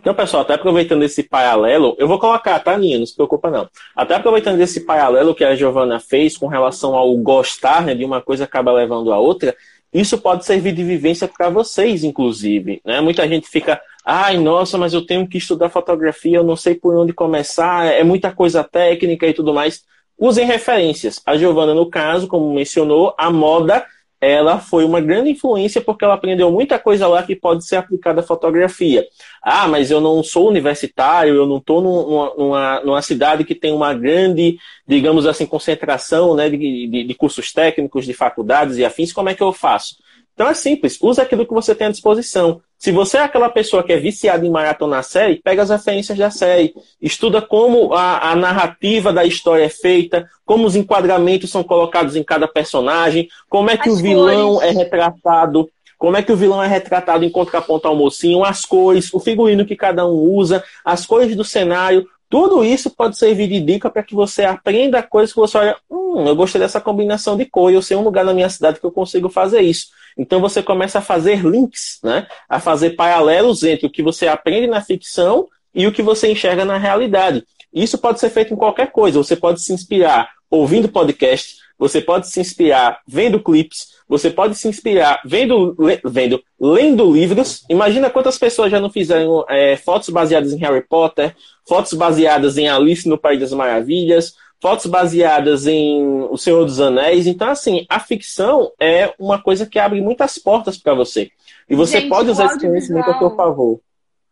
[0.00, 2.98] Então, pessoal, até aproveitando esse paralelo, eu vou colocar, tá, Ninha?
[2.98, 3.68] Não se preocupa, não.
[3.96, 8.20] Até aproveitando esse paralelo que a Giovana fez com relação ao gostar né, de uma
[8.20, 9.56] coisa acaba levando a outra,
[9.92, 12.80] isso pode servir de vivência para vocês, inclusive.
[12.84, 13.00] Né?
[13.00, 16.96] Muita gente fica, ai, nossa, mas eu tenho que estudar fotografia, eu não sei por
[16.96, 19.84] onde começar, é muita coisa técnica e tudo mais.
[20.18, 21.20] Usem referências.
[21.26, 23.84] A Giovana, no caso, como mencionou, a moda
[24.22, 28.20] ela foi uma grande influência porque ela aprendeu muita coisa lá que pode ser aplicada
[28.20, 29.04] à fotografia.
[29.42, 33.72] Ah, mas eu não sou universitário, eu não estou numa, numa, numa, cidade que tem
[33.72, 39.12] uma grande, digamos assim, concentração né, de, de, de cursos técnicos, de faculdades e afins,
[39.12, 39.96] como é que eu faço?
[40.34, 42.60] Então é simples, usa aquilo que você tem à disposição.
[42.78, 46.30] Se você é aquela pessoa que é viciada em maratona série, pega as referências da
[46.30, 52.16] série, estuda como a, a, narrativa da história é feita, como os enquadramentos são colocados
[52.16, 54.68] em cada personagem, como é que as o vilão cores.
[54.68, 59.14] é retratado, como é que o vilão é retratado em contraponto ao mocinho, as cores,
[59.14, 63.60] o figurino que cada um usa, as cores do cenário, tudo isso pode servir de
[63.60, 67.44] dica para que você aprenda coisas que você olha, hum, eu gostei dessa combinação de
[67.44, 69.88] cor, eu sei um lugar na minha cidade que eu consigo fazer isso.
[70.16, 72.26] Então você começa a fazer links, né?
[72.48, 76.64] a fazer paralelos entre o que você aprende na ficção e o que você enxerga
[76.64, 77.44] na realidade.
[77.70, 79.18] Isso pode ser feito em qualquer coisa.
[79.18, 84.68] Você pode se inspirar ouvindo podcast, você pode se inspirar vendo clipes, você pode se
[84.68, 87.64] inspirar vendo, le, vendo lendo livros.
[87.68, 91.34] Imagina quantas pessoas já não fizeram é, fotos baseadas em Harry Potter,
[91.66, 97.26] fotos baseadas em Alice no País das Maravilhas, fotos baseadas em O Senhor dos Anéis.
[97.26, 101.30] Então, assim, a ficção é uma coisa que abre muitas portas para você.
[101.68, 103.80] E você Gente, pode usar esse conhecimento a seu favor.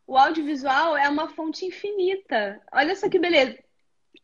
[0.06, 2.60] O audiovisual é uma fonte infinita.
[2.72, 3.56] Olha só que beleza.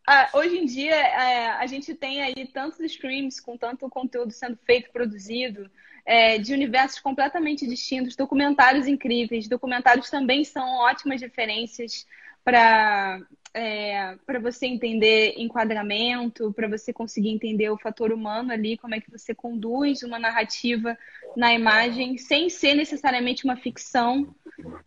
[0.07, 4.57] Ah, hoje em dia, é, a gente tem aí tantos streams com tanto conteúdo sendo
[4.65, 5.69] feito, produzido,
[6.05, 9.49] é, de universos completamente distintos, documentários incríveis.
[9.49, 12.07] Documentários também são ótimas referências
[12.45, 13.21] para
[13.53, 19.01] é, para você entender enquadramento, para você conseguir entender o fator humano ali, como é
[19.01, 20.97] que você conduz uma narrativa
[21.35, 24.35] na imagem, sem ser necessariamente uma ficção.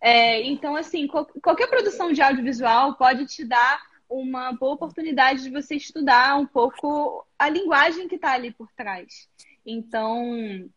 [0.00, 5.76] É, então, assim, qualquer produção de audiovisual pode te dar uma boa oportunidade de você
[5.76, 9.28] estudar um pouco a linguagem que está ali por trás.
[9.64, 10.68] Então,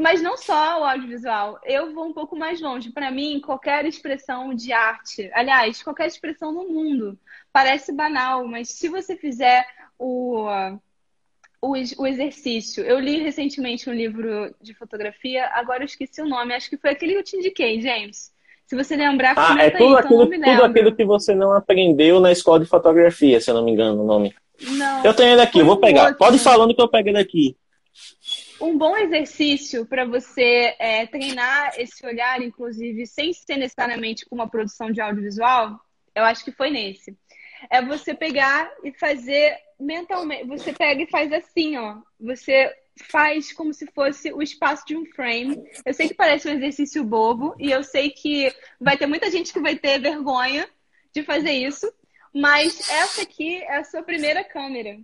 [0.00, 1.60] mas não só o audiovisual.
[1.64, 2.90] Eu vou um pouco mais longe.
[2.90, 7.18] Para mim, qualquer expressão de arte, aliás, qualquer expressão no mundo,
[7.52, 9.66] parece banal, mas se você fizer
[9.98, 10.46] o,
[11.60, 12.84] o, o exercício.
[12.84, 16.90] Eu li recentemente um livro de fotografia, agora eu esqueci o nome, acho que foi
[16.90, 18.32] aquele que eu te indiquei, James.
[18.68, 22.30] Se você lembrar, ah, é tudo, aí, aquilo, tudo aquilo que você não aprendeu na
[22.30, 24.34] escola de fotografia, se eu não me engano o nome.
[24.60, 25.04] Não.
[25.04, 26.02] Eu tenho ele aqui, vou pegar.
[26.02, 26.18] Outro.
[26.18, 27.56] Pode ir falando que eu pego ele aqui.
[28.60, 34.50] Um bom exercício para você é, treinar esse olhar, inclusive, sem ser necessariamente com uma
[34.50, 35.80] produção de audiovisual,
[36.14, 37.16] eu acho que foi nesse.
[37.70, 40.46] É você pegar e fazer mentalmente.
[40.46, 41.96] Você pega e faz assim, ó.
[42.20, 45.62] Você faz como se fosse o espaço de um frame.
[45.84, 49.52] Eu sei que parece um exercício bobo e eu sei que vai ter muita gente
[49.52, 50.68] que vai ter vergonha
[51.12, 51.92] de fazer isso,
[52.34, 54.98] mas essa aqui é a sua primeira câmera.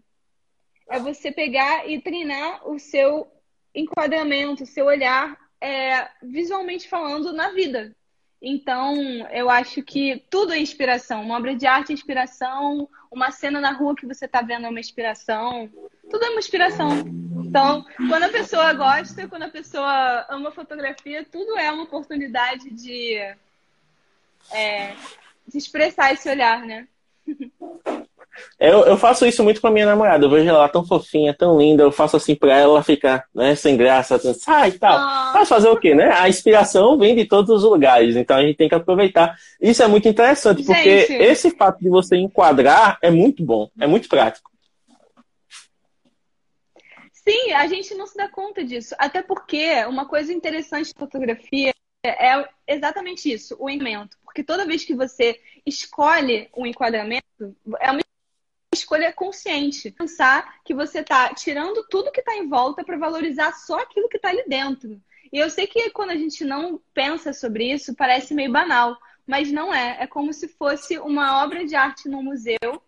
[0.88, 3.26] É você pegar e treinar o seu
[3.74, 7.96] enquadramento, o seu olhar é, visualmente falando na vida.
[8.46, 8.94] Então,
[9.30, 11.22] eu acho que tudo é inspiração.
[11.22, 14.68] Uma obra de arte é inspiração, uma cena na rua que você está vendo é
[14.68, 15.70] uma inspiração.
[16.10, 16.88] Tudo é uma inspiração.
[17.46, 23.14] Então, quando a pessoa gosta, quando a pessoa ama fotografia, tudo é uma oportunidade de,
[24.52, 24.96] é,
[25.46, 26.88] de expressar esse olhar, né?
[28.58, 30.24] Eu, eu faço isso muito com a minha namorada.
[30.24, 31.82] Eu vejo ela tão fofinha, tão linda.
[31.82, 34.96] Eu faço assim pra ela, ela fica né, sem graça, sai e tal.
[34.96, 35.32] Ah.
[35.34, 36.12] Mas fazer o quê, né?
[36.12, 38.16] A inspiração vem de todos os lugares.
[38.16, 39.36] Então a gente tem que aproveitar.
[39.60, 40.66] Isso é muito interessante, gente.
[40.66, 44.50] porque esse fato de você enquadrar é muito bom, é muito prático.
[47.12, 48.94] Sim, a gente não se dá conta disso.
[48.98, 51.72] Até porque uma coisa interessante de fotografia
[52.04, 54.18] é exatamente isso, o enquadramento.
[54.22, 57.24] Porque toda vez que você escolhe um enquadramento,
[57.80, 58.00] é uma
[58.74, 59.90] escolha consciente.
[59.90, 64.16] Pensar que você está tirando tudo que está em volta para valorizar só aquilo que
[64.16, 65.00] está ali dentro.
[65.32, 69.50] E eu sei que quando a gente não pensa sobre isso, parece meio banal, mas
[69.50, 69.96] não é.
[70.00, 72.82] É como se fosse uma obra de arte no museu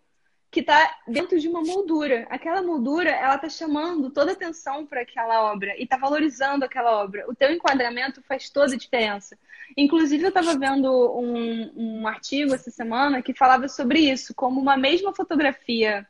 [0.49, 2.25] que está dentro de uma moldura.
[2.29, 7.03] Aquela moldura, ela está chamando toda a atenção para aquela obra e está valorizando aquela
[7.03, 7.29] obra.
[7.29, 9.37] O teu enquadramento faz toda a diferença.
[9.75, 14.77] Inclusive, eu estava vendo um, um artigo essa semana que falava sobre isso, como uma
[14.77, 16.07] mesma fotografia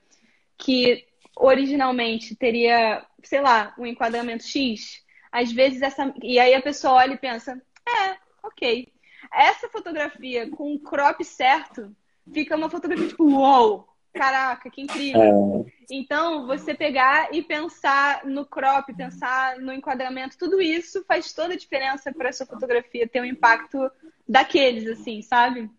[0.57, 6.13] que originalmente teria, sei lá, um enquadramento X, às vezes essa.
[6.21, 8.87] E aí a pessoa olha e pensa, é, ok.
[9.33, 11.95] Essa fotografia com o crop certo
[12.33, 13.87] fica uma fotografia tipo, uou!
[14.13, 15.65] Caraca, que incrível.
[15.67, 15.76] É...
[15.89, 21.57] Então, você pegar e pensar no crop, pensar no enquadramento, tudo isso faz toda a
[21.57, 23.89] diferença para a sua fotografia ter um impacto
[24.27, 25.69] daqueles, assim, sabe?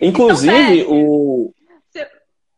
[0.00, 1.54] Inclusive, então, o.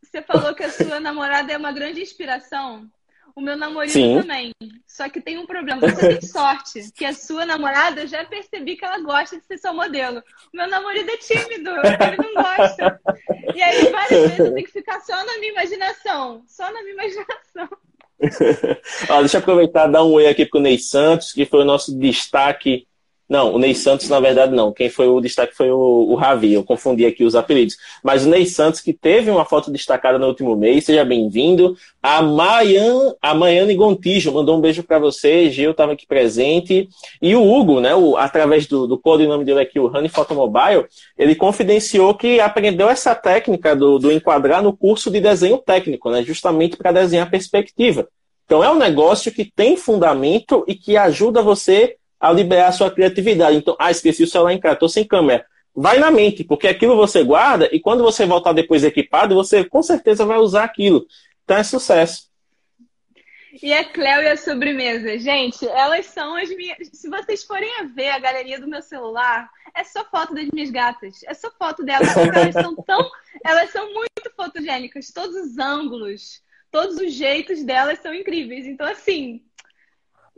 [0.03, 2.89] Você falou que a sua namorada é uma grande inspiração.
[3.35, 4.53] O meu namorado também.
[4.87, 5.81] Só que tem um problema.
[5.81, 9.59] Você tem sorte que a sua namorada, eu já percebi que ela gosta de ser
[9.59, 10.23] seu modelo.
[10.53, 13.01] O meu namorado é tímido, ele não gosta.
[13.59, 16.45] E aí, várias vezes, tenho que ficar só na minha imaginação.
[16.47, 17.69] Só na minha imaginação.
[19.11, 21.65] Ó, deixa eu aproveitar e dar um oi aqui pro Ney Santos, que foi o
[21.65, 22.87] nosso destaque
[23.29, 24.73] não, o Ney Santos, na verdade, não.
[24.73, 26.55] Quem foi o destaque foi o, Ravi.
[26.55, 27.77] Eu confundi aqui os apelidos.
[28.03, 31.77] Mas o Ney Santos, que teve uma foto destacada no último mês, seja bem-vindo.
[32.03, 35.51] A, Mayan, a Maiane Gontijo mandou um beijo para você.
[35.51, 36.89] Gil estava aqui presente.
[37.21, 40.87] E o Hugo, né, o, através do, do codinome dele aqui, o Honey Photomobile,
[41.19, 46.23] ele confidenciou que aprendeu essa técnica do, do enquadrar no curso de desenho técnico, né,
[46.23, 48.09] justamente para desenhar perspectiva.
[48.47, 52.91] Então é um negócio que tem fundamento e que ajuda você a liberar a sua
[52.91, 53.57] criatividade.
[53.57, 55.47] Então, ah, esqueci o celular em casa, estou sem câmera.
[55.75, 59.83] Vai na mente, porque aquilo você guarda e quando você voltar depois equipado, você com
[59.83, 61.07] certeza vai usar aquilo.
[61.45, 62.29] Então é sucesso.
[63.63, 65.19] E a Cleo e a sobremesa.
[65.19, 66.77] Gente, elas são as minhas.
[66.93, 70.71] Se vocês forem a ver a galeria do meu celular, é só foto das minhas
[70.71, 71.23] gatas.
[71.25, 72.09] É só foto delas.
[72.17, 73.11] elas são tão.
[73.45, 75.11] Elas são muito fotogênicas.
[75.11, 78.67] Todos os ângulos, todos os jeitos delas são incríveis.
[78.67, 79.43] Então, assim.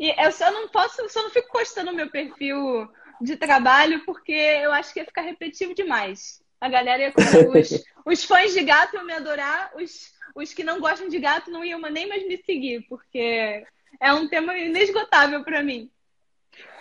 [0.00, 2.88] E eu só não posso, só não fico postando meu perfil
[3.20, 6.40] de trabalho, porque eu acho que ia ficar repetitivo demais.
[6.60, 7.12] A galera ia.
[7.54, 11.50] Os, os fãs de gato iam me adorar, os os que não gostam de gato
[11.50, 13.64] não iam nem mais me seguir, porque
[14.00, 15.90] é um tema inesgotável para mim.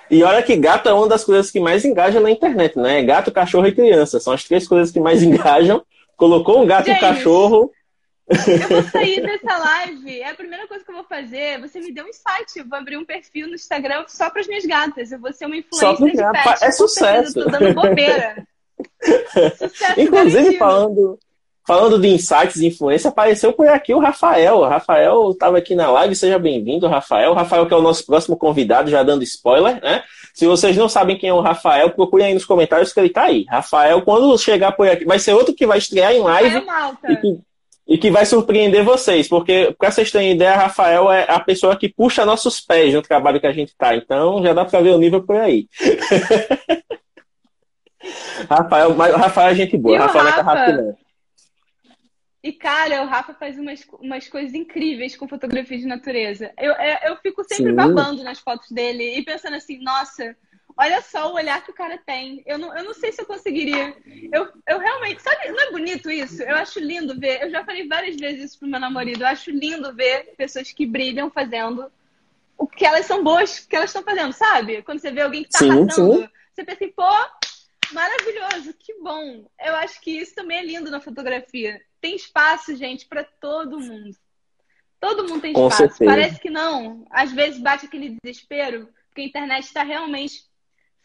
[0.09, 3.03] E olha que gato é uma das coisas que mais engaja na internet, né?
[3.03, 4.19] Gato, cachorro e criança.
[4.19, 5.83] São as três coisas que mais engajam.
[6.17, 7.71] Colocou um gato Gente, e um cachorro.
[8.29, 10.19] Eu vou sair dessa live.
[10.21, 11.59] É a primeira coisa que eu vou fazer.
[11.61, 12.57] Você me deu um insight.
[12.57, 15.11] Eu vou abrir um perfil no Instagram só para as minhas gatas.
[15.11, 16.63] Eu vou ser uma influencer de pet.
[16.63, 17.39] É sucesso.
[17.39, 18.47] Eu tô dando bobeira.
[19.57, 20.59] sucesso Inclusive, garantido.
[20.59, 21.19] falando,
[21.69, 24.57] Falando de insights e influência, apareceu por aqui o Rafael.
[24.57, 27.29] O Rafael estava aqui na live, seja bem-vindo, Rafael.
[27.29, 30.01] O Rafael que é o nosso próximo convidado, já dando spoiler, né?
[30.33, 33.25] Se vocês não sabem quem é o Rafael, procurem aí nos comentários que ele tá
[33.25, 33.45] aí.
[33.47, 37.17] Rafael, quando chegar por aqui, vai ser outro que vai estrear em live é e
[37.17, 37.39] que,
[37.89, 41.89] e que vai surpreender vocês, porque, para vocês terem ideia, Rafael é a pessoa que
[41.89, 43.95] puxa nossos pés no trabalho que a gente tá.
[43.95, 45.67] Então, já dá para ver o nível por aí.
[48.47, 50.59] Rafael, mas Rafael é gente boa, e Rafael Rafa?
[50.59, 50.95] é não.
[52.43, 56.51] E, cara, o Rafa faz umas, umas coisas incríveis com fotografia de natureza.
[56.59, 57.75] Eu, é, eu fico sempre Sim.
[57.75, 60.37] babando nas fotos dele e pensando assim, nossa,
[60.79, 62.41] olha só o olhar que o cara tem.
[62.45, 63.95] Eu não, eu não sei se eu conseguiria.
[64.31, 65.21] Eu, eu realmente.
[65.21, 66.41] Sabe, não é bonito isso?
[66.41, 67.43] Eu acho lindo ver.
[67.43, 69.21] Eu já falei várias vezes isso pro meu namorado.
[69.21, 71.91] Eu acho lindo ver pessoas que brilham fazendo
[72.57, 74.81] o que elas são boas, que elas estão fazendo, sabe?
[74.81, 76.29] Quando você vê alguém que tá sim, arrasando, sim.
[76.53, 77.09] você pensa assim, pô,
[77.93, 79.49] maravilhoso, que bom.
[79.63, 84.15] Eu acho que isso também é lindo na fotografia tem espaço, gente, para todo mundo.
[84.99, 86.03] Todo mundo tem espaço.
[86.03, 87.05] Parece que não.
[87.09, 90.43] Às vezes bate aquele desespero, porque a internet está realmente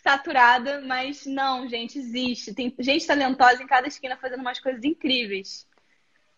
[0.04, 2.52] saturada, mas não, gente, existe.
[2.52, 5.66] Tem gente talentosa em cada esquina fazendo umas coisas incríveis.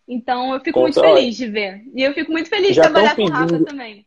[0.07, 1.83] Então eu fico muito feliz de ver.
[1.93, 4.05] E eu fico muito feliz de trabalhar com o Rafa também.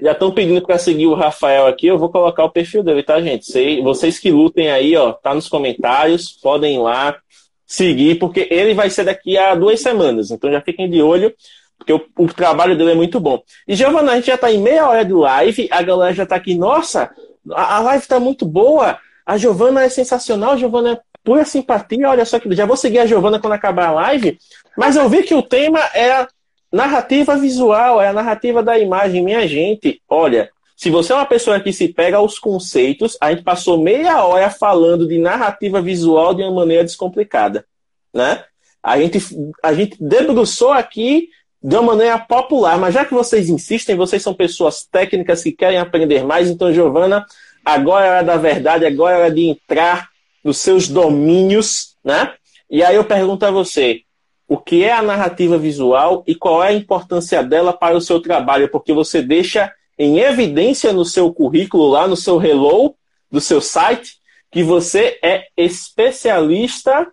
[0.00, 3.20] Já estão pedindo para seguir o Rafael aqui, eu vou colocar o perfil dele, tá,
[3.20, 3.80] gente?
[3.82, 7.18] Vocês que lutem aí, ó, tá nos comentários, podem ir lá,
[7.66, 10.30] seguir, porque ele vai ser daqui a duas semanas.
[10.30, 11.34] Então já fiquem de olho,
[11.76, 13.42] porque o, o trabalho dele é muito bom.
[13.66, 16.36] E, Giovana, a gente já está em meia hora de live, a galera já está
[16.36, 17.10] aqui, nossa,
[17.52, 22.24] a, live está muito boa, a Giovana é sensacional, a Giovana é pura simpatia, olha
[22.24, 24.38] só que já vou seguir a Giovana quando acabar a live,
[24.76, 26.28] mas eu vi que o tema é a
[26.72, 29.24] narrativa visual, é a narrativa da imagem.
[29.24, 33.42] Minha gente, olha, se você é uma pessoa que se pega aos conceitos, a gente
[33.42, 37.66] passou meia hora falando de narrativa visual de uma maneira descomplicada,
[38.14, 38.44] né?
[38.82, 39.18] A gente,
[39.62, 41.28] a gente debruçou aqui
[41.62, 45.78] de uma maneira popular, mas já que vocês insistem, vocês são pessoas técnicas que querem
[45.78, 47.26] aprender mais, então, Giovana,
[47.64, 50.08] agora é hora da verdade, agora é hora de entrar
[50.42, 52.32] nos seus domínios, né?
[52.70, 54.02] E aí eu pergunto a você,
[54.48, 58.20] o que é a narrativa visual e qual é a importância dela para o seu
[58.20, 58.70] trabalho?
[58.70, 62.94] Porque você deixa em evidência no seu currículo, lá no seu hello
[63.30, 64.14] do seu site,
[64.50, 67.06] que você é especialista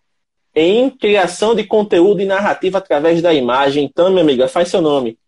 [0.60, 3.86] em criação de conteúdo e narrativa através da imagem.
[3.86, 5.20] Então, minha amiga, faz seu nome.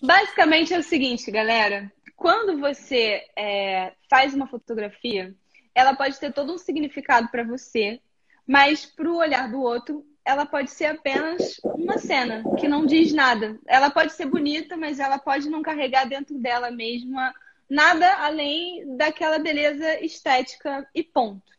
[0.00, 1.92] Basicamente é o seguinte, galera.
[2.14, 5.34] Quando você é, faz uma fotografia,
[5.74, 7.98] ela pode ter todo um significado para você,
[8.46, 13.12] mas para o olhar do outro, ela pode ser apenas uma cena que não diz
[13.12, 13.58] nada.
[13.66, 17.34] Ela pode ser bonita, mas ela pode não carregar dentro dela mesma
[17.68, 21.53] nada além daquela beleza estética e ponto.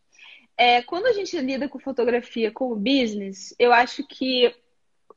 [0.57, 4.53] É, quando a gente lida com fotografia como business, eu acho que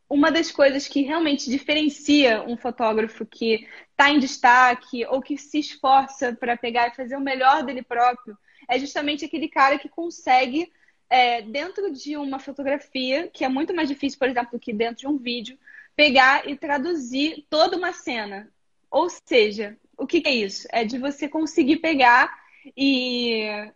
[0.08, 5.58] uma das coisas que realmente diferencia um fotógrafo que está em destaque ou que se
[5.58, 8.36] esforça para pegar e fazer o melhor dele próprio
[8.68, 10.72] é justamente aquele cara que consegue
[11.10, 14.96] é, dentro de uma fotografia, que é muito mais difícil, por exemplo, do que dentro
[14.96, 15.58] de um vídeo,
[15.96, 18.50] pegar e traduzir toda uma cena.
[18.90, 20.66] Ou seja, o que é isso?
[20.70, 22.30] É de você conseguir pegar
[22.76, 23.70] e,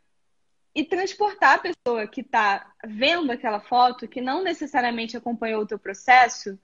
[0.74, 5.78] e transportar a pessoa que está vendo aquela foto, que não necessariamente acompanhou o teu
[5.78, 6.58] processo,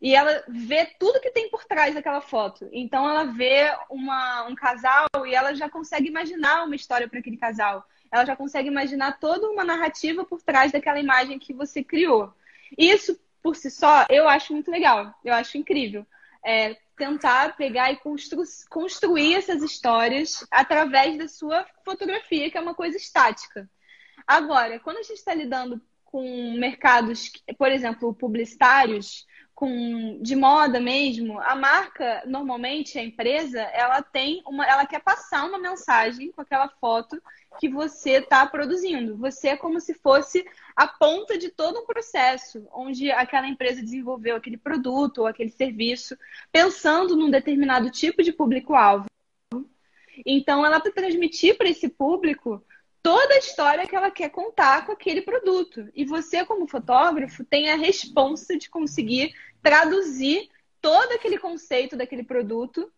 [0.00, 2.68] e ela vê tudo que tem por trás daquela foto.
[2.72, 7.36] Então ela vê uma, um casal e ela já consegue imaginar uma história para aquele
[7.36, 12.30] casal ela já consegue imaginar toda uma narrativa por trás daquela imagem que você criou.
[12.76, 16.06] Isso, por si só, eu acho muito legal, eu acho incrível.
[16.44, 22.74] É, tentar pegar e constru construir essas histórias através da sua fotografia, que é uma
[22.74, 23.68] coisa estática.
[24.26, 29.26] Agora, quando a gente está lidando com mercados, por exemplo, publicitários,
[29.62, 34.66] com de moda mesmo, a marca, normalmente, a empresa, ela tem uma.
[34.66, 37.22] Ela quer passar uma mensagem com aquela foto
[37.60, 39.16] que você está produzindo.
[39.18, 40.44] Você é como se fosse
[40.74, 46.18] a ponta de todo um processo, onde aquela empresa desenvolveu aquele produto ou aquele serviço,
[46.50, 49.06] pensando num determinado tipo de público-alvo.
[50.26, 52.64] Então, ela vai transmitir para esse público
[53.02, 55.88] toda a história que ela quer contar com aquele produto.
[55.94, 60.48] E você, como fotógrafo, tem a responsa de conseguir traduzir
[60.80, 62.90] todo aquele conceito daquele produto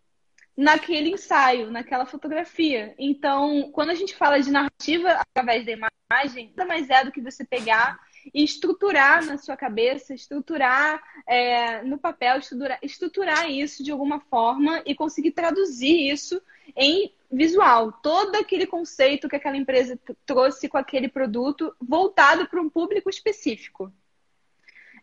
[0.56, 2.94] naquele ensaio, naquela fotografia.
[2.98, 7.20] Então, quando a gente fala de narrativa através da imagem, nada mais é do que
[7.20, 7.98] você pegar
[8.32, 14.82] e estruturar na sua cabeça, estruturar é, no papel, estruturar, estruturar isso de alguma forma
[14.86, 16.40] e conseguir traduzir isso
[16.76, 17.92] em visual.
[17.92, 23.92] Todo aquele conceito que aquela empresa trouxe com aquele produto voltado para um público específico.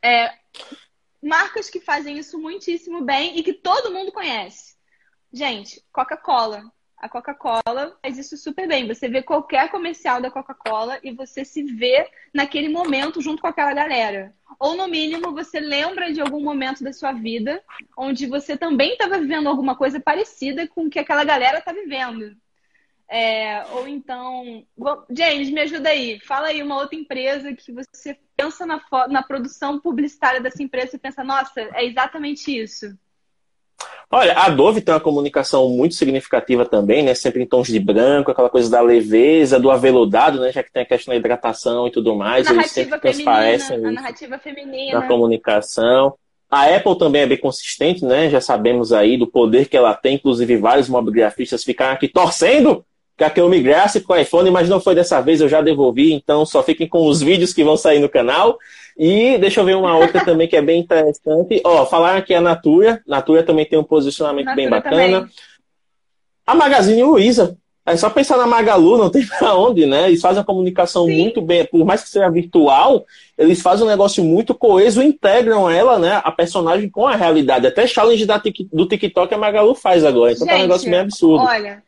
[0.01, 0.33] É,
[1.21, 4.75] marcas que fazem isso muitíssimo bem e que todo mundo conhece.
[5.31, 6.63] Gente, Coca-Cola.
[6.97, 8.87] A Coca-Cola faz isso super bem.
[8.87, 13.73] Você vê qualquer comercial da Coca-Cola e você se vê naquele momento junto com aquela
[13.73, 14.35] galera.
[14.59, 17.63] Ou, no mínimo, você lembra de algum momento da sua vida
[17.97, 22.37] onde você também estava vivendo alguma coisa parecida com o que aquela galera está vivendo.
[23.09, 24.65] É, ou então,
[25.09, 26.19] James, me ajuda aí.
[26.19, 30.99] Fala aí uma outra empresa que você pensa na, na produção publicitária dessa empresa e
[30.99, 32.97] pensa, nossa, é exatamente isso.
[34.09, 37.13] Olha, a Dove tem uma comunicação muito significativa também, né?
[37.13, 40.51] Sempre em tons de branco, aquela coisa da leveza, do aveludado, né?
[40.51, 42.47] Já que tem a questão da hidratação e tudo mais.
[42.47, 44.99] A eles sempre transparecem a narrativa feminina.
[44.99, 46.15] na comunicação.
[46.49, 48.29] A Apple também é bem consistente, né?
[48.29, 52.85] Já sabemos aí do poder que ela tem, inclusive vários mobigrafistas ficaram aqui torcendo
[53.29, 56.45] que eu migrasse com o iPhone, mas não foi dessa vez, eu já devolvi, então
[56.45, 58.57] só fiquem com os vídeos que vão sair no canal.
[58.97, 61.61] E deixa eu ver uma outra também que é bem interessante.
[61.63, 63.01] Ó, falaram aqui a Natura.
[63.07, 65.19] Natura também tem um posicionamento Natura bem bacana.
[65.21, 65.33] Também.
[66.45, 67.57] A Magazine Luiza.
[67.83, 70.07] É só pensar na Magalu, não tem pra onde, né?
[70.07, 71.17] Eles fazem a comunicação Sim.
[71.17, 73.05] muito bem, por mais que seja virtual,
[73.37, 77.65] eles fazem um negócio muito coeso, integram ela, né, a personagem com a realidade.
[77.65, 78.39] Até challenge da,
[78.71, 81.43] do TikTok a Magalu faz agora, então Gente, tá um negócio meio absurdo.
[81.43, 81.83] Olha,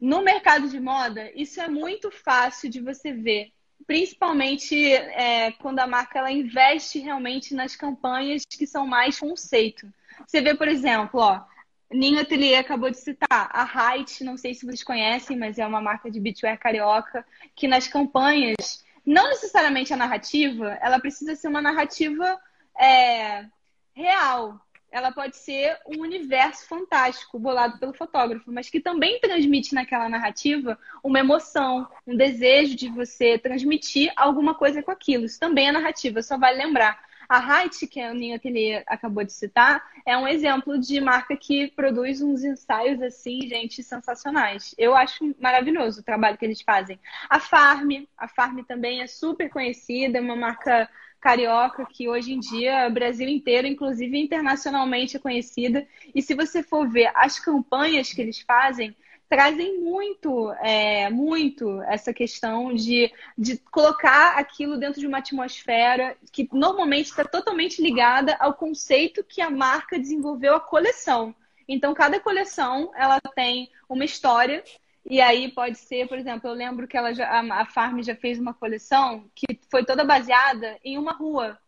[0.00, 3.52] no mercado de moda, isso é muito fácil de você ver
[3.86, 9.92] principalmente é, quando a marca ela investe realmente nas campanhas que são mais conceito.
[10.26, 11.42] Você vê, por exemplo, ó,
[11.90, 15.80] Ninho Atelier acabou de citar a Height, não sei se vocês conhecem, mas é uma
[15.80, 17.26] marca de beachwear carioca,
[17.56, 22.40] que nas campanhas, não necessariamente a narrativa, ela precisa ser uma narrativa
[22.78, 23.44] é,
[23.92, 30.08] real ela pode ser um universo fantástico bolado pelo fotógrafo, mas que também transmite naquela
[30.08, 35.24] narrativa uma emoção, um desejo de você transmitir alguma coisa com aquilo.
[35.24, 37.10] Isso também é narrativa, só vale lembrar.
[37.30, 41.68] A Height, que Ninho que ele acabou de citar, é um exemplo de marca que
[41.68, 44.74] produz uns ensaios assim, gente, sensacionais.
[44.76, 46.98] Eu acho maravilhoso o trabalho que eles fazem.
[47.28, 50.90] A Farm, a Farm também é super conhecida, é uma marca
[51.20, 55.86] carioca que hoje em dia o Brasil inteiro, inclusive internacionalmente, é conhecida.
[56.14, 58.96] E se você for ver as campanhas que eles fazem,
[59.28, 66.48] trazem muito, é, muito essa questão de, de colocar aquilo dentro de uma atmosfera que
[66.52, 71.32] normalmente está totalmente ligada ao conceito que a marca desenvolveu a coleção.
[71.68, 74.64] Então, cada coleção ela tem uma história
[75.04, 78.14] e aí pode ser, por exemplo, eu lembro que ela já, a, a Farm já
[78.14, 81.58] fez uma coleção que foi toda baseada em uma rua.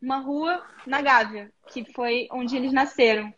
[0.00, 3.32] Uma rua na Gávea, que foi onde eles nasceram.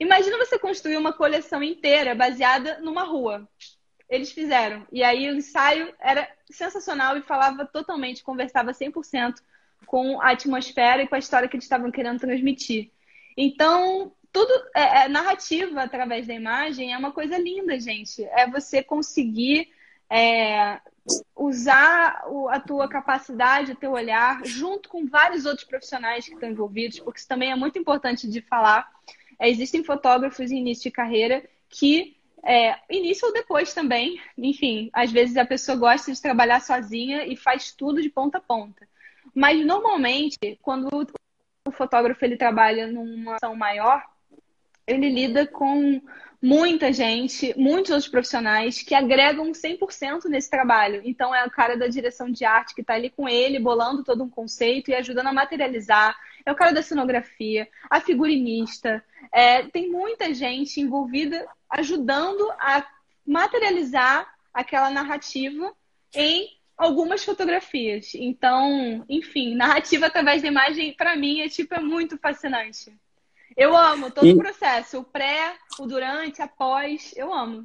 [0.00, 3.48] Imagina você construir uma coleção inteira baseada numa rua.
[4.08, 4.86] Eles fizeram.
[4.92, 9.34] E aí o ensaio era sensacional e falava totalmente, conversava 100%
[9.86, 12.90] com a atmosfera e com a história que eles estavam querendo transmitir.
[13.36, 18.22] Então, tudo é, é, narrativa através da imagem é uma coisa linda, gente.
[18.24, 19.70] É você conseguir
[20.10, 20.78] é,
[21.34, 26.50] usar o, a tua capacidade, o teu olhar, junto com vários outros profissionais que estão
[26.50, 28.86] envolvidos, porque isso também é muito importante de falar.
[29.38, 32.14] É, existem fotógrafos em início de carreira que
[32.44, 37.36] é, início ou depois também, enfim, às vezes a pessoa gosta de trabalhar sozinha e
[37.36, 38.86] faz tudo de ponta a ponta.
[39.34, 41.08] Mas normalmente, quando
[41.66, 44.04] o fotógrafo ele trabalha numa ação maior,
[44.86, 46.00] ele lida com
[46.40, 51.00] muita gente, muitos outros profissionais que agregam 100% nesse trabalho.
[51.04, 54.22] Então, é o cara da direção de arte que está ali com ele, bolando todo
[54.22, 56.16] um conceito e ajudando a materializar.
[56.44, 59.04] É o cara da cenografia, a figurinista.
[59.32, 62.86] É, tem muita gente envolvida ajudando a
[63.26, 65.74] materializar aquela narrativa
[66.14, 68.12] em algumas fotografias.
[68.14, 72.92] Então, enfim, narrativa através da imagem, para mim, é tipo é muito fascinante.
[73.56, 74.32] Eu amo todo e...
[74.32, 77.64] o processo, o pré, o durante, após, eu amo.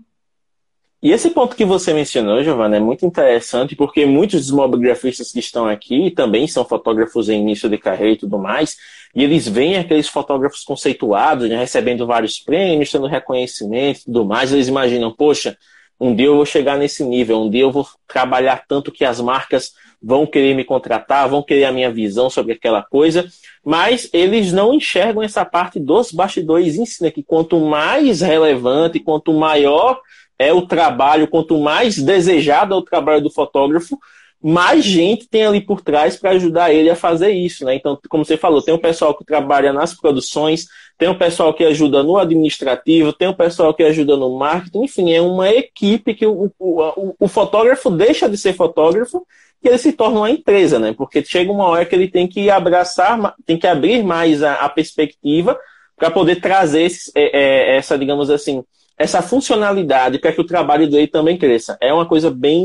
[1.03, 5.39] E esse ponto que você mencionou, Giovana, é muito interessante, porque muitos dos mobigrafistas que
[5.39, 8.77] estão aqui também são fotógrafos em início de carreira e tudo mais,
[9.15, 14.53] e eles veem aqueles fotógrafos conceituados, né, recebendo vários prêmios, tendo reconhecimento e tudo mais,
[14.53, 15.57] eles imaginam, poxa,
[15.99, 19.19] um dia eu vou chegar nesse nível, um dia eu vou trabalhar tanto que as
[19.19, 23.27] marcas vão querer me contratar, vão querer a minha visão sobre aquela coisa,
[23.63, 28.99] mas eles não enxergam essa parte dos bastidores em si, né, que quanto mais relevante,
[28.99, 29.99] quanto maior
[30.39, 33.97] é o trabalho, quanto mais desejado é o trabalho do fotógrafo,
[34.43, 37.75] mais gente tem ali por trás para ajudar ele a fazer isso, né?
[37.75, 40.65] Então, como você falou, tem um pessoal que trabalha nas produções,
[40.97, 45.13] tem um pessoal que ajuda no administrativo, tem um pessoal que ajuda no marketing, enfim,
[45.13, 49.25] é uma equipe que o, o, o fotógrafo deixa de ser fotógrafo
[49.63, 50.93] e ele se torna uma empresa, né?
[50.97, 54.69] Porque chega uma hora que ele tem que abraçar, tem que abrir mais a, a
[54.69, 55.57] perspectiva
[55.95, 58.63] para poder trazer esse, é, é, essa, digamos assim,
[59.01, 61.77] essa funcionalidade para que o trabalho dele também cresça.
[61.81, 62.63] É uma coisa bem,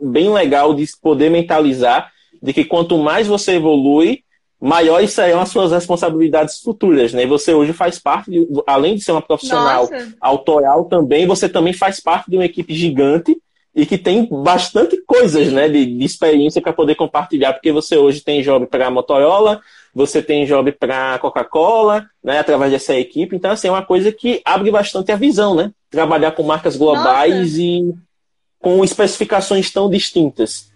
[0.00, 4.22] bem legal de poder mentalizar de que quanto mais você evolui,
[4.60, 7.26] maiores serão as suas responsabilidades futuras, né?
[7.26, 10.14] Você hoje faz parte, de, além de ser uma profissional Nossa.
[10.20, 13.36] autoral também, você também faz parte de uma equipe gigante
[13.74, 18.20] e que tem bastante coisas, né, de, de experiência para poder compartilhar, porque você hoje
[18.20, 19.60] tem job para Motorola,
[19.94, 23.36] você tem job para Coca-Cola, né, através dessa equipe.
[23.36, 25.72] Então, assim, é uma coisa que abre bastante a visão, né?
[25.88, 27.60] Trabalhar com marcas globais Nossa.
[27.60, 27.94] e
[28.58, 30.72] com especificações tão distintas.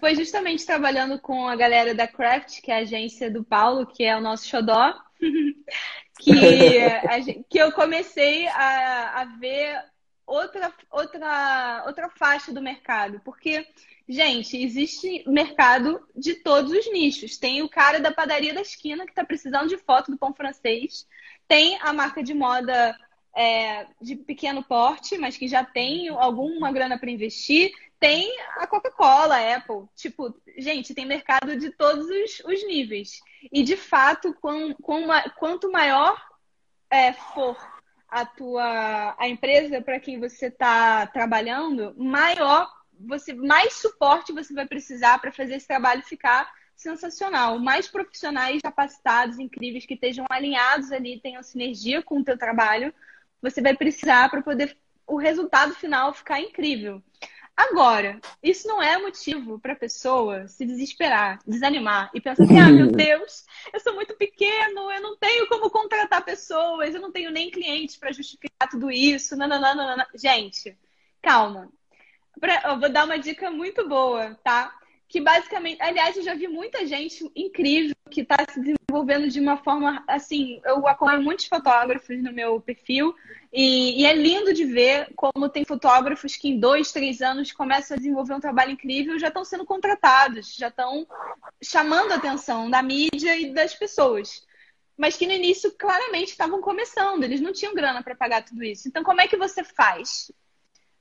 [0.00, 4.02] Foi justamente trabalhando com a galera da Craft, que é a agência do Paulo, que
[4.02, 4.94] é o nosso xodó,
[6.18, 6.32] que,
[7.22, 9.78] gente, que eu comecei a, a ver
[10.30, 13.20] outra, outra, outra faixa do mercado.
[13.24, 13.66] Porque
[14.10, 17.38] Gente, existe mercado de todos os nichos.
[17.38, 21.06] Tem o cara da padaria da esquina que está precisando de foto do pão francês.
[21.46, 22.98] Tem a marca de moda
[23.36, 27.70] é, de pequeno porte, mas que já tem alguma grana para investir.
[28.00, 29.86] Tem a Coca-Cola, a Apple.
[29.94, 33.20] Tipo, gente, tem mercado de todos os, os níveis.
[33.52, 36.20] E, de fato, com, com uma, quanto maior
[36.90, 37.56] é, for
[38.10, 44.66] a tua a empresa para quem você está trabalhando, maior você mais suporte você vai
[44.66, 47.58] precisar para fazer esse trabalho ficar sensacional.
[47.58, 52.92] Mais profissionais capacitados, incríveis, que estejam alinhados ali, tenham sinergia com o teu trabalho,
[53.40, 57.02] você vai precisar para poder o resultado final ficar incrível.
[57.60, 62.72] Agora, isso não é motivo para a pessoa se desesperar, desanimar e pensar assim: ah,
[62.72, 67.30] meu Deus, eu sou muito pequeno, eu não tenho como contratar pessoas, eu não tenho
[67.30, 69.36] nem clientes para justificar tudo isso.
[69.36, 70.06] Não, não, não, não, não.
[70.14, 70.74] Gente,
[71.20, 71.70] calma.
[72.40, 74.74] Pra, eu vou dar uma dica muito boa, tá?
[75.10, 79.56] Que basicamente, aliás, eu já vi muita gente incrível que está se desenvolvendo de uma
[79.56, 80.60] forma assim.
[80.64, 83.12] Eu acompanho muitos fotógrafos no meu perfil
[83.52, 87.96] e, e, é lindo de ver como tem fotógrafos que em dois, três anos começam
[87.96, 91.04] a desenvolver um trabalho incrível já estão sendo contratados, já estão
[91.60, 94.46] chamando a atenção da mídia e das pessoas
[94.96, 98.86] mas que no início claramente estavam começando, eles não tinham grana para pagar tudo isso.
[98.86, 100.30] Então, como é que você faz?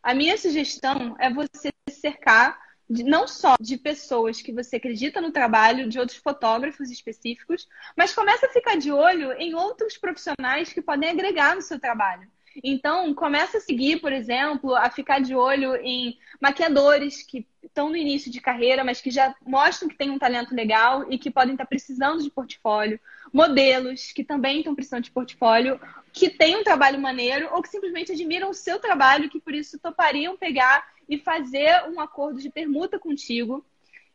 [0.01, 2.57] A minha sugestão é você cercar
[2.89, 8.13] de, não só de pessoas que você acredita no trabalho, de outros fotógrafos específicos, mas
[8.13, 12.29] começa a ficar de olho em outros profissionais que podem agregar no seu trabalho.
[12.63, 17.95] Então, começa a seguir, por exemplo, a ficar de olho em maquiadores que estão no
[17.95, 21.53] início de carreira, mas que já mostram que têm um talento legal e que podem
[21.53, 22.99] estar precisando de portfólio.
[23.31, 25.79] Modelos que também estão precisando de portfólio
[26.11, 29.53] que têm um trabalho maneiro ou que simplesmente admiram o seu trabalho e que por
[29.53, 33.65] isso topariam pegar e fazer um acordo de permuta contigo.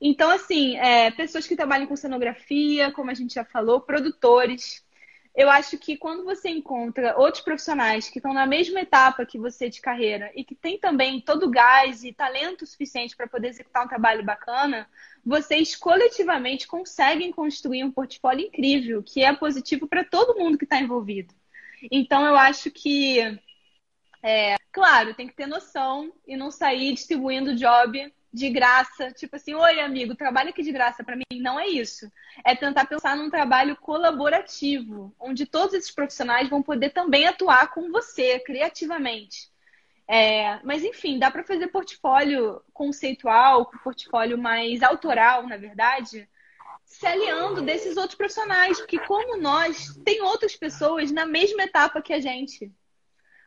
[0.01, 4.84] Então, assim, é, pessoas que trabalham com cenografia, como a gente já falou, produtores.
[5.35, 9.69] Eu acho que quando você encontra outros profissionais que estão na mesma etapa que você
[9.69, 13.85] de carreira e que tem também todo o gás e talento suficiente para poder executar
[13.85, 14.89] um trabalho bacana,
[15.25, 20.79] vocês coletivamente conseguem construir um portfólio incrível, que é positivo para todo mundo que está
[20.79, 21.35] envolvido.
[21.91, 23.19] Então, eu acho que,
[24.23, 29.55] é, claro, tem que ter noção e não sair distribuindo job de graça, tipo assim,
[29.55, 31.23] oi amigo, trabalha aqui de graça para mim.
[31.41, 32.11] Não é isso.
[32.45, 37.93] É tentar pensar num trabalho colaborativo, onde todos esses profissionais vão poder também atuar com
[37.93, 39.49] você criativamente.
[40.09, 46.29] É, mas enfim, dá para fazer portfólio conceitual, portfólio mais autoral, na verdade,
[46.85, 52.13] se aliando desses outros profissionais, porque como nós, tem outras pessoas na mesma etapa que
[52.13, 52.71] a gente.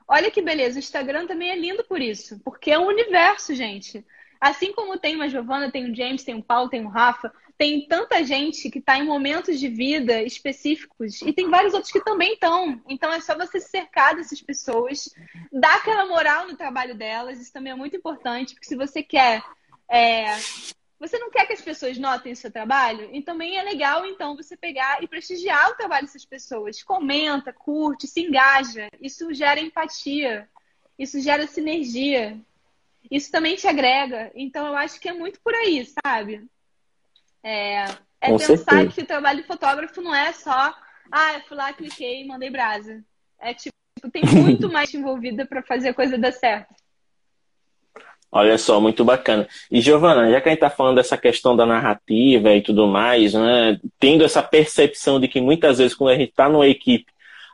[0.07, 4.05] Olha que beleza, o Instagram também é lindo por isso, porque é um universo, gente.
[4.39, 7.88] Assim como tem uma Giovana, tem o James, tem o Paulo, tem o Rafa, tem
[7.88, 12.33] tanta gente que está em momentos de vida específicos e tem vários outros que também
[12.33, 12.79] estão.
[12.88, 15.09] Então é só você se cercar dessas pessoas,
[15.51, 17.39] dar aquela moral no trabalho delas.
[17.39, 19.43] Isso também é muito importante, porque se você quer.
[19.89, 20.38] É...
[20.99, 23.09] Você não quer que as pessoas notem o seu trabalho?
[23.13, 26.81] E também é legal, então, você pegar e prestigiar o trabalho dessas pessoas.
[26.81, 28.89] Comenta, curte, se engaja.
[28.99, 30.49] Isso gera empatia.
[30.97, 32.39] Isso gera sinergia.
[33.09, 34.31] Isso também te agrega.
[34.35, 36.45] Então, eu acho que é muito por aí, sabe?
[37.43, 37.85] É,
[38.19, 38.91] é pensar certeza.
[38.91, 40.73] que o trabalho de fotógrafo não é só,
[41.11, 43.03] ah, eu fui lá, cliquei e mandei brasa.
[43.39, 43.73] É tipo,
[44.11, 46.73] tem muito mais envolvida para fazer a coisa dar certo.
[48.29, 49.47] Olha só, muito bacana.
[49.71, 53.33] E Giovana, já que a gente está falando dessa questão da narrativa e tudo mais,
[53.33, 57.05] né, tendo essa percepção de que muitas vezes quando a gente está numa equipe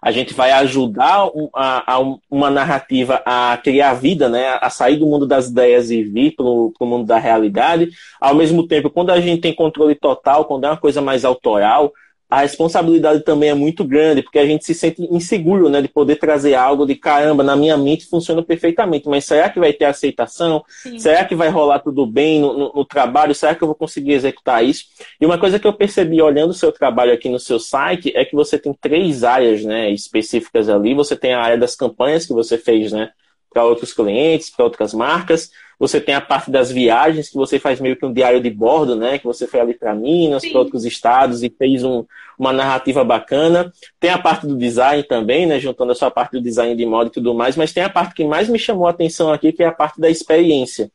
[0.03, 1.99] a gente vai ajudar a, a
[2.29, 4.59] uma narrativa a criar vida, né?
[4.61, 7.89] a sair do mundo das ideias e vir para o mundo da realidade.
[8.19, 11.93] Ao mesmo tempo, quando a gente tem controle total, quando é uma coisa mais autoral,
[12.34, 16.15] a responsabilidade também é muito grande, porque a gente se sente inseguro, né, de poder
[16.15, 20.65] trazer algo de caramba, na minha mente funciona perfeitamente, mas será que vai ter aceitação?
[20.81, 20.97] Sim.
[20.97, 23.36] Será que vai rolar tudo bem no, no, no, trabalho?
[23.36, 24.86] Será que eu vou conseguir executar isso?
[25.21, 28.25] E uma coisa que eu percebi olhando o seu trabalho aqui no seu site é
[28.25, 30.95] que você tem três áreas, né, específicas ali.
[30.95, 33.11] Você tem a área das campanhas que você fez, né,
[33.53, 35.51] para outros clientes, para outras marcas.
[35.79, 38.95] Você tem a parte das viagens, que você faz meio que um diário de bordo,
[38.95, 39.17] né?
[39.17, 42.05] Que você foi ali para Minas, para outros estados e fez um,
[42.37, 43.71] uma narrativa bacana.
[43.99, 45.59] Tem a parte do design também, né?
[45.59, 47.55] Juntando a sua parte do design de moda e tudo mais.
[47.55, 49.99] Mas tem a parte que mais me chamou a atenção aqui, que é a parte
[49.99, 50.89] da experiência.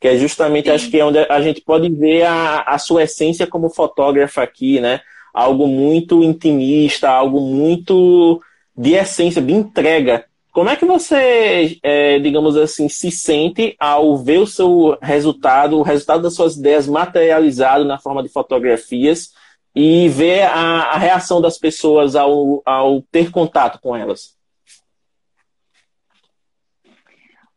[0.00, 0.74] Que é justamente, Sim.
[0.74, 4.78] acho que é onde a gente pode ver a, a sua essência como fotógrafa aqui,
[4.78, 5.00] né?
[5.34, 8.40] Algo muito intimista, algo muito
[8.76, 10.27] de essência, de entrega
[10.58, 15.82] como é que você, é, digamos assim, se sente ao ver o seu resultado, o
[15.82, 19.32] resultado das suas ideias materializado na forma de fotografias
[19.72, 24.36] e ver a, a reação das pessoas ao, ao ter contato com elas?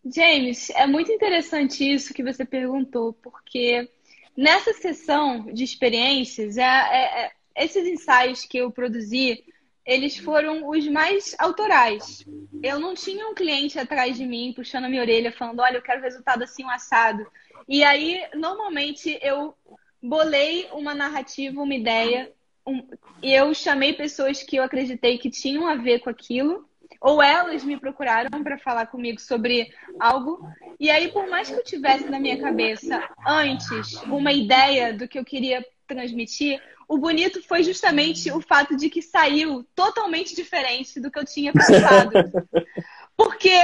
[0.06, 3.90] James, é muito interessante isso que você perguntou, porque
[4.38, 7.32] nessa sessão de experiências, é, é, é
[7.66, 9.44] esses ensaios que eu produzi
[9.86, 12.26] eles foram os mais autorais.
[12.62, 15.82] Eu não tinha um cliente atrás de mim puxando a minha orelha, falando: olha, eu
[15.82, 17.26] quero resultado assim, um assado.
[17.68, 19.56] E aí, normalmente, eu
[20.02, 22.32] bolei uma narrativa, uma ideia,
[22.66, 22.84] um...
[23.22, 26.68] e eu chamei pessoas que eu acreditei que tinham a ver com aquilo,
[27.00, 30.48] ou elas me procuraram para falar comigo sobre algo.
[30.80, 35.18] E aí, por mais que eu tivesse na minha cabeça antes uma ideia do que
[35.18, 36.62] eu queria transmitir,
[36.92, 41.54] o bonito foi justamente o fato de que saiu totalmente diferente do que eu tinha
[41.54, 42.12] pensado.
[43.16, 43.56] Porque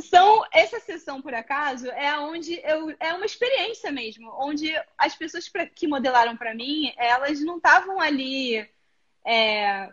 [0.00, 5.46] são essa sessão por acaso é onde eu é uma experiência mesmo, onde as pessoas
[5.46, 8.66] pra, que modelaram para mim, elas não estavam ali
[9.26, 9.90] é,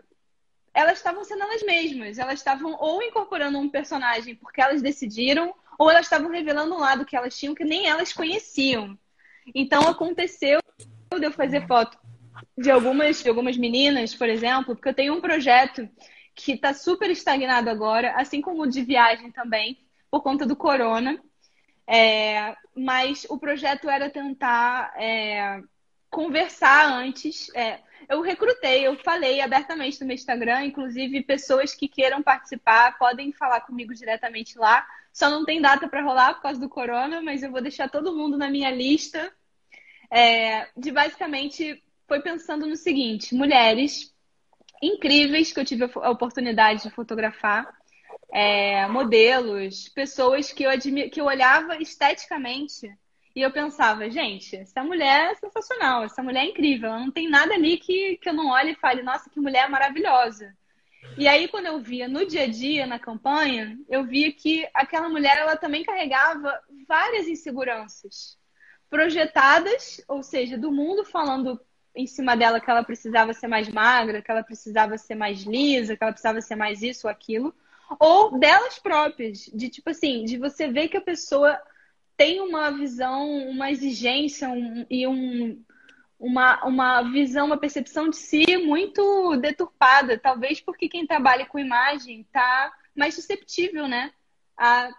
[0.73, 5.91] elas estavam sendo elas mesmas, elas estavam ou incorporando um personagem porque elas decidiram, ou
[5.91, 8.97] elas estavam revelando um lado que elas tinham que nem elas conheciam.
[9.53, 10.61] Então aconteceu
[11.19, 12.07] de eu fazer foto
[12.57, 15.88] de algumas, de algumas meninas, por exemplo, porque eu tenho um projeto
[16.35, 19.79] que está super estagnado agora, assim como o de viagem também,
[20.09, 21.19] por conta do corona.
[21.88, 25.61] É, mas o projeto era tentar é,
[26.09, 27.49] conversar antes.
[27.55, 27.79] É,
[28.09, 33.61] eu recrutei, eu falei abertamente no meu Instagram, inclusive pessoas que queiram participar podem falar
[33.61, 34.85] comigo diretamente lá.
[35.11, 38.15] Só não tem data para rolar por causa do corona, mas eu vou deixar todo
[38.15, 39.31] mundo na minha lista
[40.11, 44.14] é, de basicamente foi pensando no seguinte: mulheres
[44.82, 47.68] incríveis que eu tive a oportunidade de fotografar,
[48.32, 52.91] é, modelos, pessoas que eu, admi que eu olhava esteticamente
[53.36, 57.30] e eu pensava, gente, essa mulher é sensacional, essa mulher é incrível, ela não tem
[57.30, 60.55] nada ali que, que eu não olhe e fale, nossa, que mulher maravilhosa.
[61.16, 65.08] E aí, quando eu via no dia a dia, na campanha, eu via que aquela
[65.08, 68.38] mulher, ela também carregava várias inseguranças
[68.89, 71.62] projetadas, ou seja, do mundo falando
[71.97, 75.97] em cima dela que ela precisava ser mais magra, que ela precisava ser mais lisa,
[75.97, 77.53] que ela precisava ser mais isso ou aquilo,
[77.99, 81.59] ou delas próprias, de tipo assim, de você ver que a pessoa
[82.15, 85.63] tem uma visão, uma exigência um, e um,
[86.19, 92.21] uma, uma visão, uma percepção de si muito deturpada, talvez porque quem trabalha com imagem
[92.21, 94.11] está mais susceptível, né,
[94.55, 94.91] a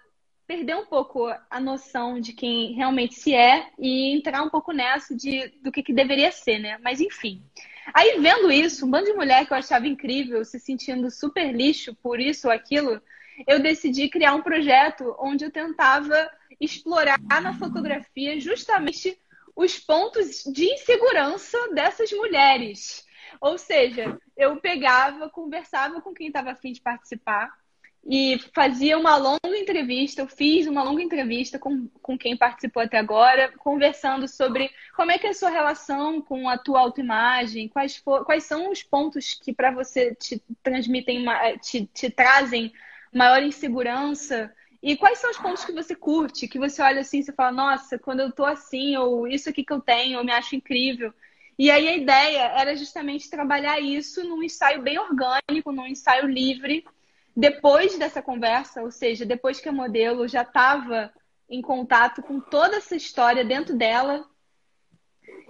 [0.49, 5.15] perder um pouco a noção de quem realmente se é e entrar um pouco nessa
[5.15, 6.79] de, do que, que deveria ser, né?
[6.83, 7.45] Mas enfim.
[7.93, 11.95] Aí, vendo isso, um bando de mulher que eu achava incrível, se sentindo super lixo
[11.97, 13.01] por isso ou aquilo,
[13.47, 19.19] eu decidi criar um projeto onde eu tentava explorar na fotografia justamente
[19.55, 23.05] os pontos de insegurança dessas mulheres.
[23.39, 27.53] Ou seja, eu pegava, conversava com quem estava afim de participar
[28.07, 30.23] e fazia uma longa entrevista.
[30.23, 35.19] Eu fiz uma longa entrevista com, com quem participou até agora, conversando sobre como é
[35.19, 39.35] que é a sua relação com a tua autoimagem, quais, for, quais são os pontos
[39.35, 41.25] que para você te transmitem,
[41.61, 42.73] te, te trazem
[43.13, 44.53] maior insegurança.
[44.83, 47.99] E quais são os pontos que você curte, que você olha assim e fala, nossa,
[47.99, 51.13] quando eu tô assim, ou isso aqui que eu tenho, eu me acho incrível.
[51.59, 56.85] E aí a ideia era justamente trabalhar isso num ensaio bem orgânico, num ensaio livre,
[57.39, 61.13] depois dessa conversa, ou seja, depois que a modelo já estava
[61.49, 64.29] em contato com toda essa história dentro dela.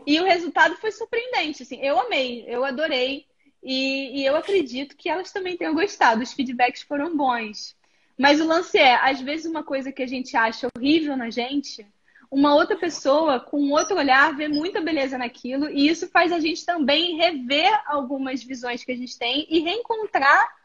[0.07, 1.62] E o resultado foi surpreendente.
[1.62, 3.26] Assim, eu amei, eu adorei.
[3.62, 6.22] E, e eu acredito que elas também tenham gostado.
[6.22, 7.74] Os feedbacks foram bons.
[8.18, 11.86] Mas o lance é, às vezes, uma coisa que a gente acha horrível na gente
[12.30, 16.62] uma outra pessoa com outro olhar vê muita beleza naquilo e isso faz a gente
[16.62, 20.58] também rever algumas visões que a gente tem e reencontrar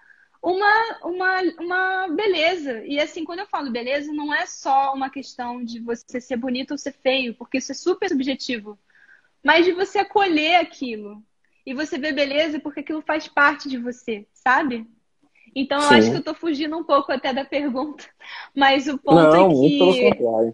[0.43, 2.83] uma, uma, uma beleza.
[2.85, 6.71] E assim, quando eu falo beleza, não é só uma questão de você ser bonito
[6.71, 8.77] ou ser feio, porque isso é super subjetivo,
[9.41, 11.23] mas de você acolher aquilo
[11.65, 14.85] e você ver beleza porque aquilo faz parte de você, sabe?
[15.55, 15.95] Então eu Sim.
[15.95, 18.03] acho que eu tô fugindo um pouco até da pergunta,
[18.53, 20.53] mas o ponto não, é que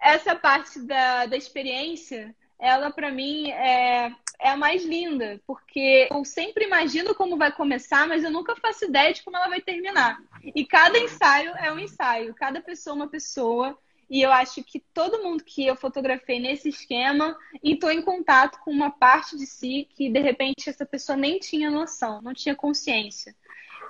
[0.00, 4.10] essa parte da, da experiência, ela para mim é,
[4.40, 8.86] é a mais linda, porque eu sempre imagino como vai começar, mas eu nunca faço
[8.86, 10.18] ideia de como ela vai terminar.
[10.54, 13.78] E cada ensaio é um ensaio, cada pessoa é uma pessoa.
[14.08, 18.70] E eu acho que todo mundo que eu fotografei nesse esquema entrou em contato com
[18.70, 23.36] uma parte de si que de repente essa pessoa nem tinha noção, não tinha consciência.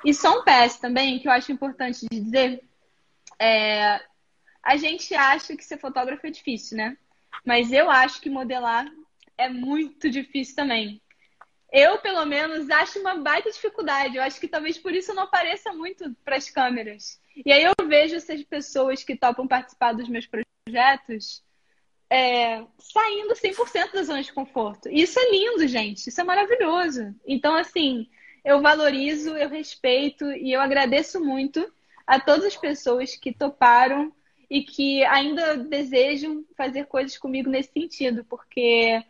[0.05, 2.63] E só um PS também, que eu acho importante de dizer,
[3.39, 4.01] é,
[4.63, 6.97] a gente acha que ser fotógrafo é difícil, né?
[7.45, 8.87] Mas eu acho que modelar
[9.41, 11.01] é muito difícil também.
[11.73, 14.17] Eu, pelo menos, acho uma baita dificuldade.
[14.17, 17.21] Eu acho que talvez por isso não apareça muito para as câmeras.
[17.45, 21.43] E aí eu vejo essas pessoas que topam participar dos meus projetos
[22.11, 24.89] é, saindo 100% da zona de conforto.
[24.89, 26.09] E isso é lindo, gente.
[26.09, 27.15] Isso é maravilhoso.
[27.25, 28.09] Então, assim,
[28.45, 31.73] eu valorizo, eu respeito e eu agradeço muito
[32.05, 34.13] a todas as pessoas que toparam
[34.51, 39.01] e que ainda desejam fazer coisas comigo nesse sentido, porque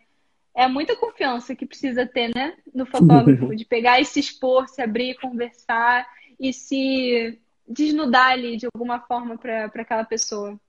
[0.55, 4.81] é muita confiança que precisa ter, né, no fotógrafo, de pegar e se expor, se
[4.81, 6.05] abrir, conversar
[6.39, 10.59] e se desnudar ali de alguma forma para aquela pessoa.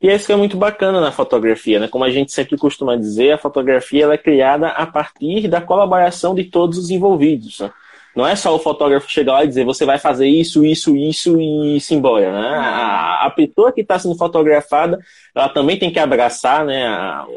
[0.00, 1.88] E é isso que é muito bacana na fotografia, né?
[1.88, 6.34] Como a gente sempre costuma dizer, a fotografia ela é criada a partir da colaboração
[6.34, 7.60] de todos os envolvidos.
[7.60, 7.72] Né?
[8.16, 11.38] Não é só o fotógrafo chegar lá e dizer você vai fazer isso, isso, isso
[11.38, 12.32] e se embora.
[12.32, 12.48] Né?
[12.56, 14.98] A, a pessoa que está sendo fotografada,
[15.34, 16.86] ela também tem que abraçar né,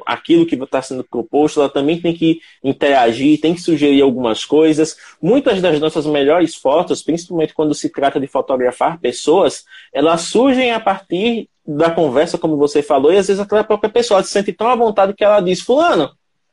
[0.05, 4.95] aquilo que está sendo proposto, ela também tem que interagir, tem que sugerir algumas coisas.
[5.21, 10.79] Muitas das nossas melhores fotos, principalmente quando se trata de fotografar pessoas, elas surgem a
[10.79, 14.69] partir da conversa, como você falou, e às vezes a própria pessoa se sente tão
[14.69, 16.09] à vontade que ela diz, fulano,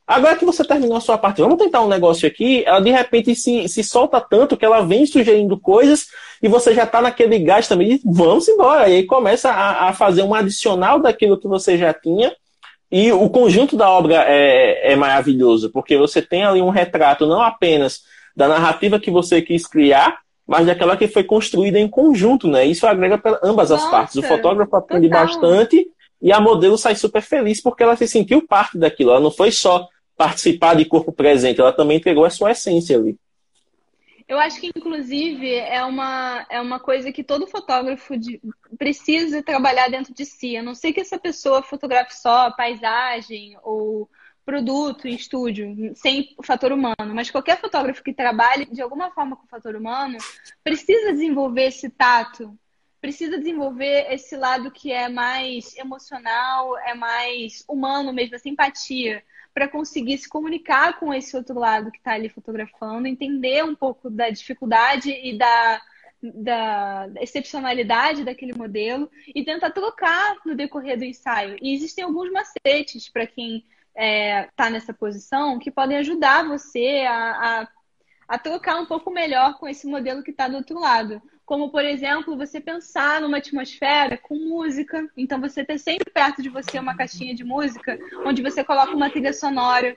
[0.07, 2.63] Agora que você terminou a sua parte, vamos tentar um negócio aqui.
[2.65, 6.07] Ela de repente se, se solta tanto que ela vem sugerindo coisas
[6.41, 8.89] e você já está naquele gás também de vamos embora.
[8.89, 12.33] E aí começa a, a, fazer um adicional daquilo que você já tinha.
[12.91, 17.43] E o conjunto da obra é, é maravilhoso, porque você tem ali um retrato não
[17.43, 18.03] apenas
[18.37, 22.65] da narrativa que você quis criar, mas daquela que foi construída em conjunto, né?
[22.65, 24.15] Isso agrega para ambas Nossa, as partes.
[24.15, 25.27] O fotógrafo aprende total.
[25.27, 25.85] bastante
[26.23, 29.11] e a modelo sai super feliz porque ela se sentiu parte daquilo.
[29.11, 33.19] Ela não foi só participar de corpo presente, ela também entregou a sua essência ali.
[34.29, 38.41] Eu acho que, inclusive, é uma, é uma coisa que todo fotógrafo de,
[38.77, 40.57] precisa trabalhar dentro de si.
[40.57, 44.11] A não ser que essa pessoa fotografe só paisagem ou
[44.45, 47.15] produto em estúdio, sem o fator humano.
[47.15, 50.19] Mas qualquer fotógrafo que trabalhe de alguma forma com o fator humano
[50.65, 52.57] precisa desenvolver esse tato,
[53.01, 59.23] precisa desenvolver esse lado que é mais emocional, é mais humano mesmo, a simpatia
[59.57, 64.11] para conseguir se comunicar com esse outro lado que está ali fotografando, entender um pouco
[64.11, 65.81] da dificuldade e da,
[66.23, 71.57] da, excepcionalidade daquele modelo e tentar trocar no decorrer do ensaio.
[71.63, 77.07] E existem alguns macetes para quem está é, tá nessa posição que podem ajudar você
[77.09, 77.69] a, a,
[78.29, 81.85] a trocar um pouco melhor com esse modelo que está do outro lado como por
[81.85, 85.09] exemplo você pensar numa atmosfera com música.
[85.17, 89.09] Então você ter sempre perto de você uma caixinha de música, onde você coloca uma
[89.09, 89.97] trilha sonora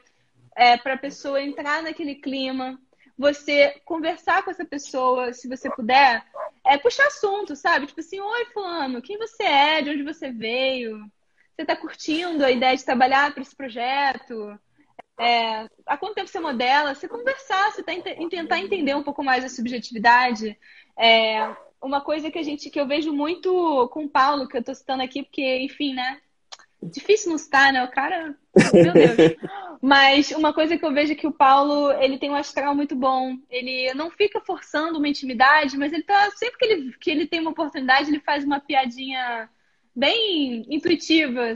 [0.56, 2.80] é, para a pessoa entrar naquele clima.
[3.18, 6.24] Você conversar com essa pessoa, se você puder,
[6.66, 7.88] é puxar assunto, sabe?
[7.88, 9.82] Tipo assim, oi, fulano, quem você é?
[9.82, 11.00] De onde você veio?
[11.56, 14.58] Você está curtindo a ideia de trabalhar para esse projeto?
[15.20, 16.96] É, há quanto tempo você modela?
[16.96, 17.92] Você conversar, você tá
[18.30, 20.58] tentar entender um pouco mais a subjetividade.
[21.00, 24.60] É, uma coisa que a gente que eu vejo muito com o Paulo, que eu
[24.60, 26.20] estou citando aqui, porque, enfim, né?
[26.82, 27.84] Difícil não estar, né?
[27.84, 28.38] O cara.
[28.74, 29.36] Meu Deus.
[29.82, 32.96] Mas uma coisa que eu vejo é que o Paulo, ele tem um astral muito
[32.96, 33.38] bom.
[33.50, 36.30] Ele não fica forçando uma intimidade, mas ele tá.
[36.32, 39.50] Sempre que ele, que ele tem uma oportunidade, ele faz uma piadinha
[39.96, 41.54] bem intuitiva,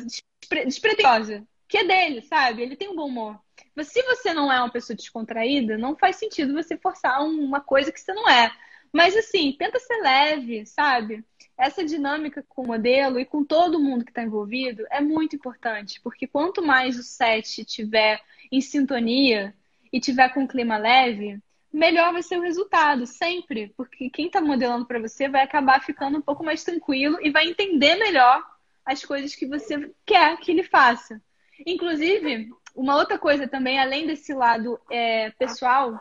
[0.66, 1.46] despretensiosa.
[1.68, 2.62] Que é dele, sabe?
[2.62, 3.40] Ele tem um bom humor.
[3.76, 7.92] Mas se você não é uma pessoa descontraída, não faz sentido você forçar uma coisa
[7.92, 8.52] que você não é.
[8.94, 11.26] Mas assim, tenta ser leve, sabe?
[11.58, 16.00] essa dinâmica com o modelo e com todo mundo que está envolvido é muito importante,
[16.02, 18.20] porque quanto mais o set tiver
[18.52, 19.54] em sintonia
[19.92, 21.40] e tiver com um clima leve,
[21.72, 23.74] melhor vai ser o resultado, sempre.
[23.78, 27.48] Porque quem está modelando para você vai acabar ficando um pouco mais tranquilo e vai
[27.48, 28.44] entender melhor
[28.86, 31.22] as coisas que você quer que ele faça.
[31.66, 36.00] Inclusive, uma outra coisa também, além desse lado é, pessoal,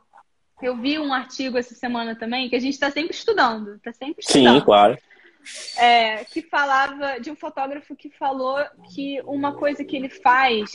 [0.60, 4.22] eu vi um artigo essa semana também que a gente está sempre estudando, está sempre
[4.24, 4.58] estudando.
[4.58, 4.98] Sim, claro
[5.76, 8.58] é, que falava de um fotógrafo que falou
[8.94, 10.70] que uma coisa que ele faz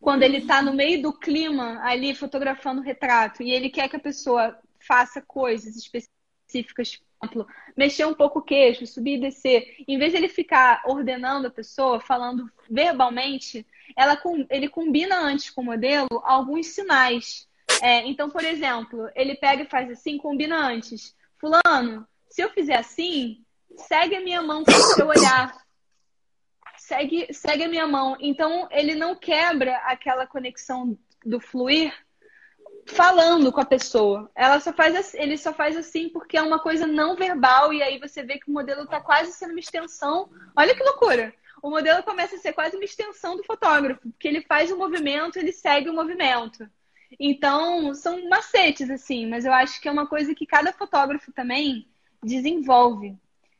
[0.00, 3.96] quando ele está no meio do clima ali fotografando o retrato e ele quer que
[3.96, 7.46] a pessoa faça coisas específicas, por exemplo,
[7.76, 11.50] mexer um pouco o queixo, subir e descer, em vez de ele ficar ordenando a
[11.50, 13.66] pessoa, falando verbalmente,
[13.96, 14.20] ela,
[14.50, 17.48] ele combina antes com o modelo alguns sinais.
[17.82, 21.14] É, então, por exemplo, ele pega e faz assim, combina antes.
[21.38, 23.44] Fulano, se eu fizer assim,
[23.76, 25.56] segue a minha mão com o seu olhar.
[26.78, 28.16] Segue, segue a minha mão.
[28.20, 31.92] Então, ele não quebra aquela conexão do fluir
[32.86, 34.30] falando com a pessoa.
[34.34, 37.82] Ela só faz assim, ele só faz assim porque é uma coisa não verbal e
[37.82, 40.30] aí você vê que o modelo está quase sendo uma extensão.
[40.56, 41.34] Olha que loucura.
[41.62, 45.38] O modelo começa a ser quase uma extensão do fotógrafo, porque ele faz o movimento,
[45.38, 46.68] ele segue o movimento.
[47.18, 51.86] Então, são macetes assim, mas eu acho que é uma coisa que cada fotógrafo também
[52.22, 53.16] desenvolve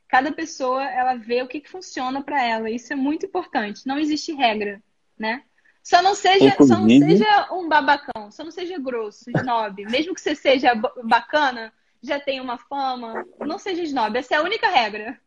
[0.09, 2.70] cada pessoa ela vê o que, que funciona para ela.
[2.70, 3.86] Isso é muito importante.
[3.86, 4.82] Não existe regra,
[5.18, 5.42] né?
[5.82, 9.84] Só não seja, só não seja um babacão, só não seja grosso, snob.
[9.84, 10.74] Mesmo que você seja
[11.05, 11.72] bacana,
[12.03, 14.18] já tenha uma fama, não seja snob.
[14.18, 15.20] Essa é a única regra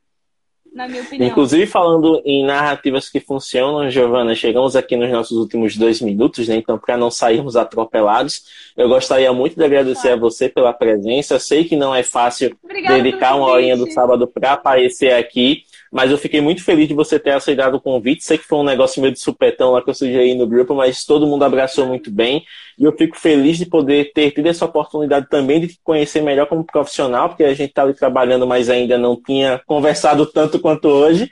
[0.74, 1.28] na minha opinião.
[1.30, 6.56] Inclusive, falando em narrativas que funcionam, Giovana, chegamos aqui nos nossos últimos dois minutos, né?
[6.56, 8.44] Então, para não sairmos atropelados,
[8.78, 11.40] eu gostaria muito de agradecer a você pela presença.
[11.40, 15.64] Sei que não é fácil Obrigada dedicar uma horinha do sábado para aparecer aqui.
[15.92, 18.24] Mas eu fiquei muito feliz de você ter aceitado o convite.
[18.24, 21.04] Sei que foi um negócio meio de supetão lá que eu sugeri no grupo, mas
[21.04, 22.44] todo mundo abraçou muito bem.
[22.78, 26.48] E eu fico feliz de poder ter tido essa oportunidade também de te conhecer melhor
[26.48, 30.88] como profissional, porque a gente está ali trabalhando, mas ainda não tinha conversado tanto quanto
[30.88, 31.30] hoje.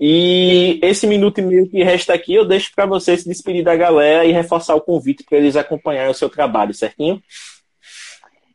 [0.00, 3.74] E esse minuto e meio que resta aqui, eu deixo para você se despedir da
[3.74, 7.20] galera e reforçar o convite para eles acompanharem o seu trabalho, certinho?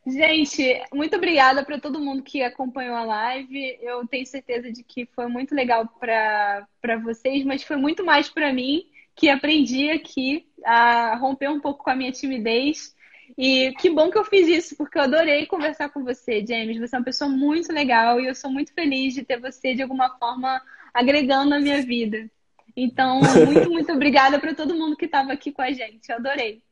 [0.06, 3.78] Gente, muito obrigada para todo mundo que acompanhou a live.
[3.80, 8.52] Eu tenho certeza de que foi muito legal para vocês, mas foi muito mais para
[8.52, 8.86] mim
[9.16, 12.94] que aprendi aqui a romper um pouco com a minha timidez.
[13.38, 16.78] E que bom que eu fiz isso, porque eu adorei conversar com você, James.
[16.78, 19.82] Você é uma pessoa muito legal e eu sou muito feliz de ter você de
[19.82, 20.60] alguma forma
[20.92, 22.30] agregando na minha vida.
[22.76, 26.10] Então, muito, muito obrigada para todo mundo que estava aqui com a gente.
[26.10, 26.62] Eu adorei.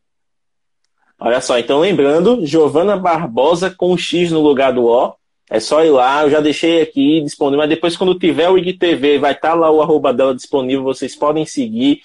[1.25, 5.15] Olha só, então lembrando, Giovana Barbosa com X no lugar do O.
[5.49, 9.19] É só ir lá, eu já deixei aqui disponível, mas depois quando tiver o IGTV,
[9.19, 12.01] vai estar tá lá o arroba dela disponível, vocês podem seguir.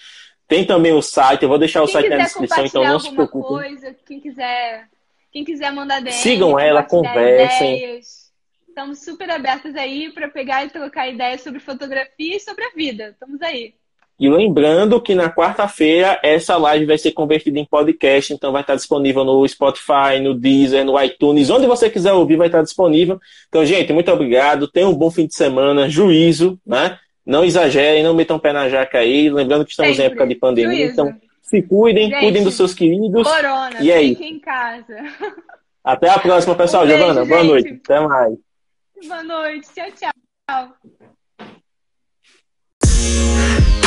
[0.48, 3.12] Tem também o site, eu vou deixar o quem site na descrição, então não se
[3.12, 3.48] preocupe.
[3.48, 4.88] Coisa, quem quiser,
[5.32, 7.78] quem quiser mandar DM, sigam ela, conversem.
[7.78, 8.32] Ideias.
[8.68, 13.10] Estamos super abertas aí para pegar e trocar ideias sobre fotografia e sobre a vida.
[13.10, 13.74] Estamos aí.
[14.20, 18.76] E lembrando que na quarta-feira essa live vai ser convertida em podcast, então vai estar
[18.76, 23.20] disponível no Spotify, no Deezer, no iTunes, onde você quiser ouvir vai estar disponível.
[23.48, 26.98] Então, gente, muito obrigado, tenham um bom fim de semana, juízo, né?
[27.24, 29.30] Não exagerem, não metam pé na jaca aí.
[29.30, 30.04] Lembrando que estamos Sempre.
[30.04, 30.92] em época de pandemia, juízo.
[30.94, 33.28] então se cuidem, gente, cuidem dos seus queridos.
[33.28, 34.14] Corona, e aí?
[34.14, 34.96] em casa.
[35.84, 36.86] Até a próxima, pessoal.
[36.86, 37.80] Um Giovana, boa noite.
[37.86, 38.34] Até mais.
[39.08, 39.68] Boa noite.
[39.74, 40.74] Tchau, tchau.